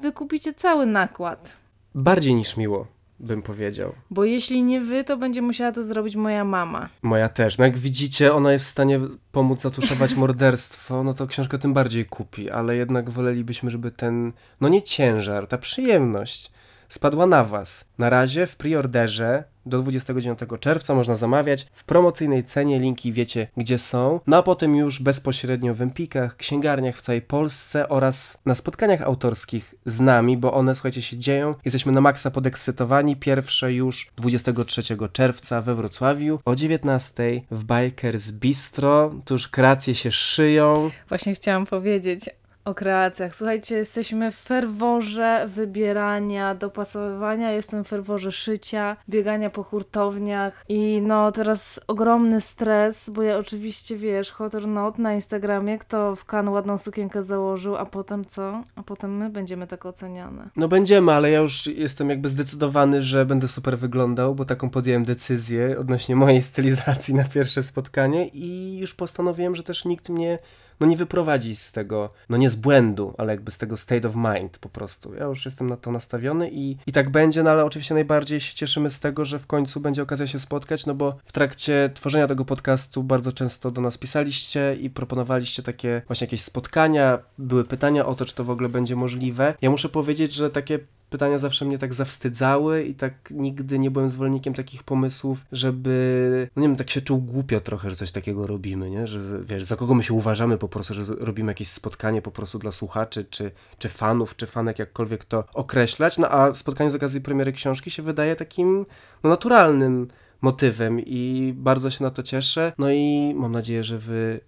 [0.03, 1.57] wykupicie cały nakład.
[1.95, 2.87] Bardziej niż miło,
[3.21, 3.93] bym powiedział.
[4.11, 6.89] Bo jeśli nie wy, to będzie musiała to zrobić moja mama.
[7.03, 7.59] Moja też.
[7.59, 9.01] No jak widzicie, ona jest w stanie
[9.33, 14.69] pomóc zatuszować morderstwo, no to książkę tym bardziej kupi, ale jednak wolelibyśmy, żeby ten, no
[14.69, 16.54] nie ciężar, ta przyjemność
[16.89, 17.85] spadła na was.
[17.99, 23.79] Na razie w preorderze do 29 czerwca można zamawiać w promocyjnej cenie, linki wiecie gdzie
[23.79, 29.03] są, no a potem już bezpośrednio w Empikach, księgarniach w całej Polsce oraz na spotkaniach
[29.03, 31.55] autorskich z nami, bo one słuchajcie się dzieją.
[31.65, 33.17] Jesteśmy na maksa podekscytowani.
[33.17, 34.83] Pierwsze już 23
[35.13, 39.15] czerwca we Wrocławiu o 19 w Bikers Bistro.
[39.25, 40.91] Tu już kreacje się szyją.
[41.09, 42.31] Właśnie chciałam powiedzieć
[42.65, 43.37] o kreacjach.
[43.37, 51.33] Słuchajcie, jesteśmy w ferworze wybierania, dopasowywania, jestem w ferworze szycia, biegania po hurtowniach i no
[51.33, 56.49] teraz ogromny stres, bo ja oczywiście, wiesz, hot or not na Instagramie, kto w kan
[56.49, 58.63] ładną sukienkę założył, a potem co?
[58.77, 60.49] A potem my będziemy tak oceniane.
[60.57, 65.05] No będziemy, ale ja już jestem jakby zdecydowany, że będę super wyglądał, bo taką podjąłem
[65.05, 70.39] decyzję odnośnie mojej stylizacji na pierwsze spotkanie i już postanowiłem, że też nikt mnie
[70.81, 74.15] no nie wyprowadzi z tego, no nie z błędu, ale jakby z tego state of
[74.15, 75.15] mind po prostu.
[75.15, 78.55] Ja już jestem na to nastawiony i, i tak będzie, no ale oczywiście najbardziej się
[78.55, 82.27] cieszymy z tego, że w końcu będzie okazja się spotkać, no bo w trakcie tworzenia
[82.27, 88.07] tego podcastu bardzo często do nas pisaliście i proponowaliście takie właśnie jakieś spotkania, były pytania
[88.07, 89.55] o to, czy to w ogóle będzie możliwe.
[89.63, 90.79] Ja muszę powiedzieć, że takie
[91.15, 96.63] pytania zawsze mnie tak zawstydzały i tak nigdy nie byłem zwolennikiem takich pomysłów, żeby, no
[96.63, 99.07] nie wiem, tak się czuł głupio trochę, że coś takiego robimy, nie?
[99.07, 102.59] Że wiesz, za kogo my się uważamy po prostu, że robimy jakieś spotkanie po prostu
[102.59, 107.21] dla słuchaczy, czy, czy fanów, czy fanek, jakkolwiek to określać, no a spotkanie z okazji
[107.21, 108.87] premiery książki się wydaje takim,
[109.23, 110.09] no naturalnym
[110.41, 114.41] motywem i bardzo się na to cieszę, no i mam nadzieję, że wy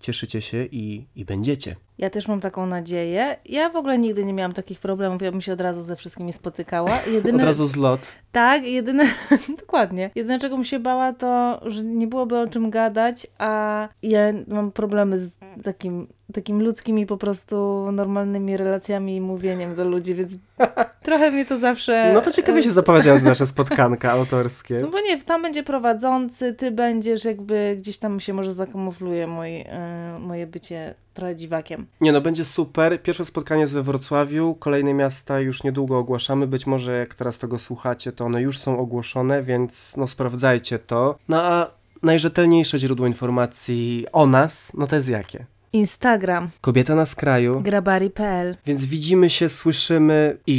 [0.00, 1.76] cieszycie się i, i będziecie.
[1.98, 3.36] Ja też mam taką nadzieję.
[3.46, 6.32] Ja w ogóle nigdy nie miałam takich problemów, ja bym się od razu ze wszystkimi
[6.32, 6.90] spotykała.
[7.14, 8.14] Jedyne, Od razu zlot.
[8.32, 9.04] Tak, jedyne,
[9.60, 10.10] dokładnie.
[10.14, 14.72] Jedyne czego bym się bała to, że nie byłoby o czym gadać, a ja mam
[14.72, 15.30] problemy z
[15.64, 20.32] takim, takim ludzkimi po prostu normalnymi relacjami i mówieniem do ludzi, więc
[21.02, 22.10] trochę mnie to zawsze...
[22.14, 24.78] No to ciekawie się zapowiadają nasze spotkanka autorskie.
[24.82, 29.60] No bo nie, tam będzie prowadzący, ty będziesz jakby gdzieś tam się może zakamufluje mój,
[29.60, 31.86] e, moje bycie trochę dziwakiem.
[32.00, 33.02] Nie no, będzie super.
[33.02, 36.46] Pierwsze spotkanie jest we Wrocławiu, kolejne miasta już niedługo ogłaszamy.
[36.46, 41.18] Być może jak teraz tego słuchacie, to one już są ogłoszone, więc no sprawdzajcie to.
[41.28, 41.70] No a
[42.02, 45.46] najrzetelniejsze źródło informacji o nas, no to jest jakie?
[45.72, 47.60] Instagram, Kobieta na skraju.
[47.60, 50.54] grabari.pl Więc widzimy się, słyszymy i,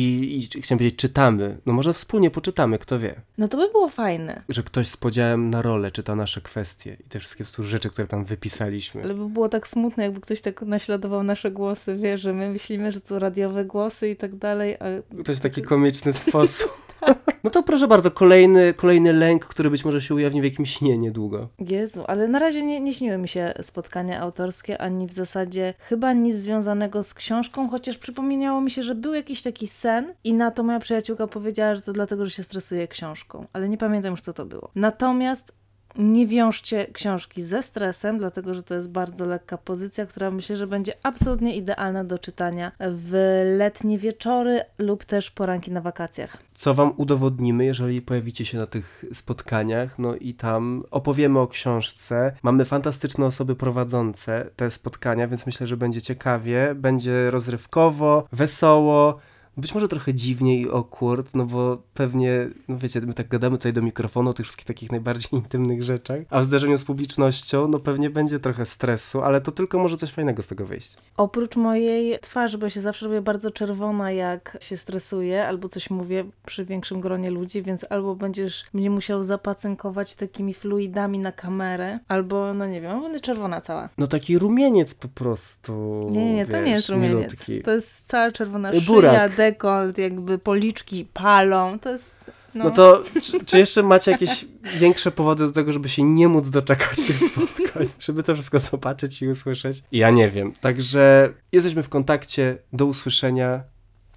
[0.55, 1.57] i chciałem powiedzieć czytamy.
[1.65, 3.21] No może wspólnie poczytamy, kto wie.
[3.37, 4.41] No to by było fajne.
[4.49, 8.25] Że ktoś z podziałem na rolę czyta nasze kwestie i te wszystkie rzeczy, które tam
[8.25, 9.03] wypisaliśmy.
[9.03, 12.91] Ale by było tak smutne, jakby ktoś tak naśladował nasze głosy, wie, że my myślimy,
[12.91, 14.85] że to radiowe głosy i tak dalej, a
[15.21, 16.79] Ktoś w taki komiczny sposób.
[17.43, 20.97] No to proszę bardzo, kolejny, kolejny lęk, który być może się ujawni w jakimś śnie
[20.97, 21.49] niedługo.
[21.59, 26.13] Jezu, ale na razie nie, nie śniły mi się spotkania autorskie, ani w zasadzie chyba
[26.13, 30.51] nic związanego z książką, chociaż przypomniało mi się, że był jakiś taki sen i na
[30.51, 34.21] to moja przyjaciółka powiedziała, że to dlatego, że się stresuje książką, ale nie pamiętam już
[34.21, 34.71] co to było.
[34.75, 35.51] Natomiast
[35.97, 40.67] nie wiążcie książki ze stresem, dlatego że to jest bardzo lekka pozycja, która myślę, że
[40.67, 46.37] będzie absolutnie idealna do czytania w letnie wieczory lub też poranki na wakacjach.
[46.53, 52.33] Co wam udowodnimy, jeżeli pojawicie się na tych spotkaniach, no i tam opowiemy o książce.
[52.43, 59.19] Mamy fantastyczne osoby prowadzące te spotkania, więc myślę, że będzie ciekawie, będzie rozrywkowo, wesoło.
[59.59, 63.73] Być może trochę dziwnie i awkward, no bo pewnie, no wiecie, my tak gadamy tutaj
[63.73, 67.79] do mikrofonu o tych wszystkich takich najbardziej intymnych rzeczach, a w zderzeniu z publicznością, no
[67.79, 70.93] pewnie będzie trochę stresu, ale to tylko może coś fajnego z tego wyjść.
[71.17, 75.89] Oprócz mojej twarzy, bo ja się zawsze robię bardzo czerwona, jak się stresuję, albo coś
[75.89, 81.99] mówię przy większym gronie ludzi, więc albo będziesz mnie musiał zapacynkować takimi fluidami na kamerę,
[82.07, 83.89] albo, no nie wiem, będę czerwona cała.
[83.97, 86.07] No taki rumieniec po prostu.
[86.11, 87.15] Nie, nie, nie, to nie wiesz, jest rumieniec.
[87.17, 87.61] milutki.
[87.61, 89.31] To jest cała czerwona Y, szyja, burak.
[89.51, 92.15] Dekolt, jakby policzki palą, to jest...
[92.55, 94.45] No, No to czy, czy jeszcze macie jakieś
[94.77, 99.21] większe powody do tego, żeby się nie móc doczekać tych spotkań, żeby to wszystko zobaczyć
[99.21, 99.83] i usłyszeć?
[99.91, 100.53] Ja nie wiem.
[100.61, 102.57] Także jesteśmy w kontakcie.
[102.73, 103.63] Do usłyszenia.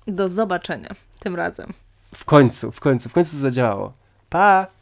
[0.07, 0.89] Do zobaczenia
[1.21, 1.73] tym razem.
[2.15, 3.93] W końcu, w końcu, w końcu zadziałało.
[4.31, 4.67] Pa!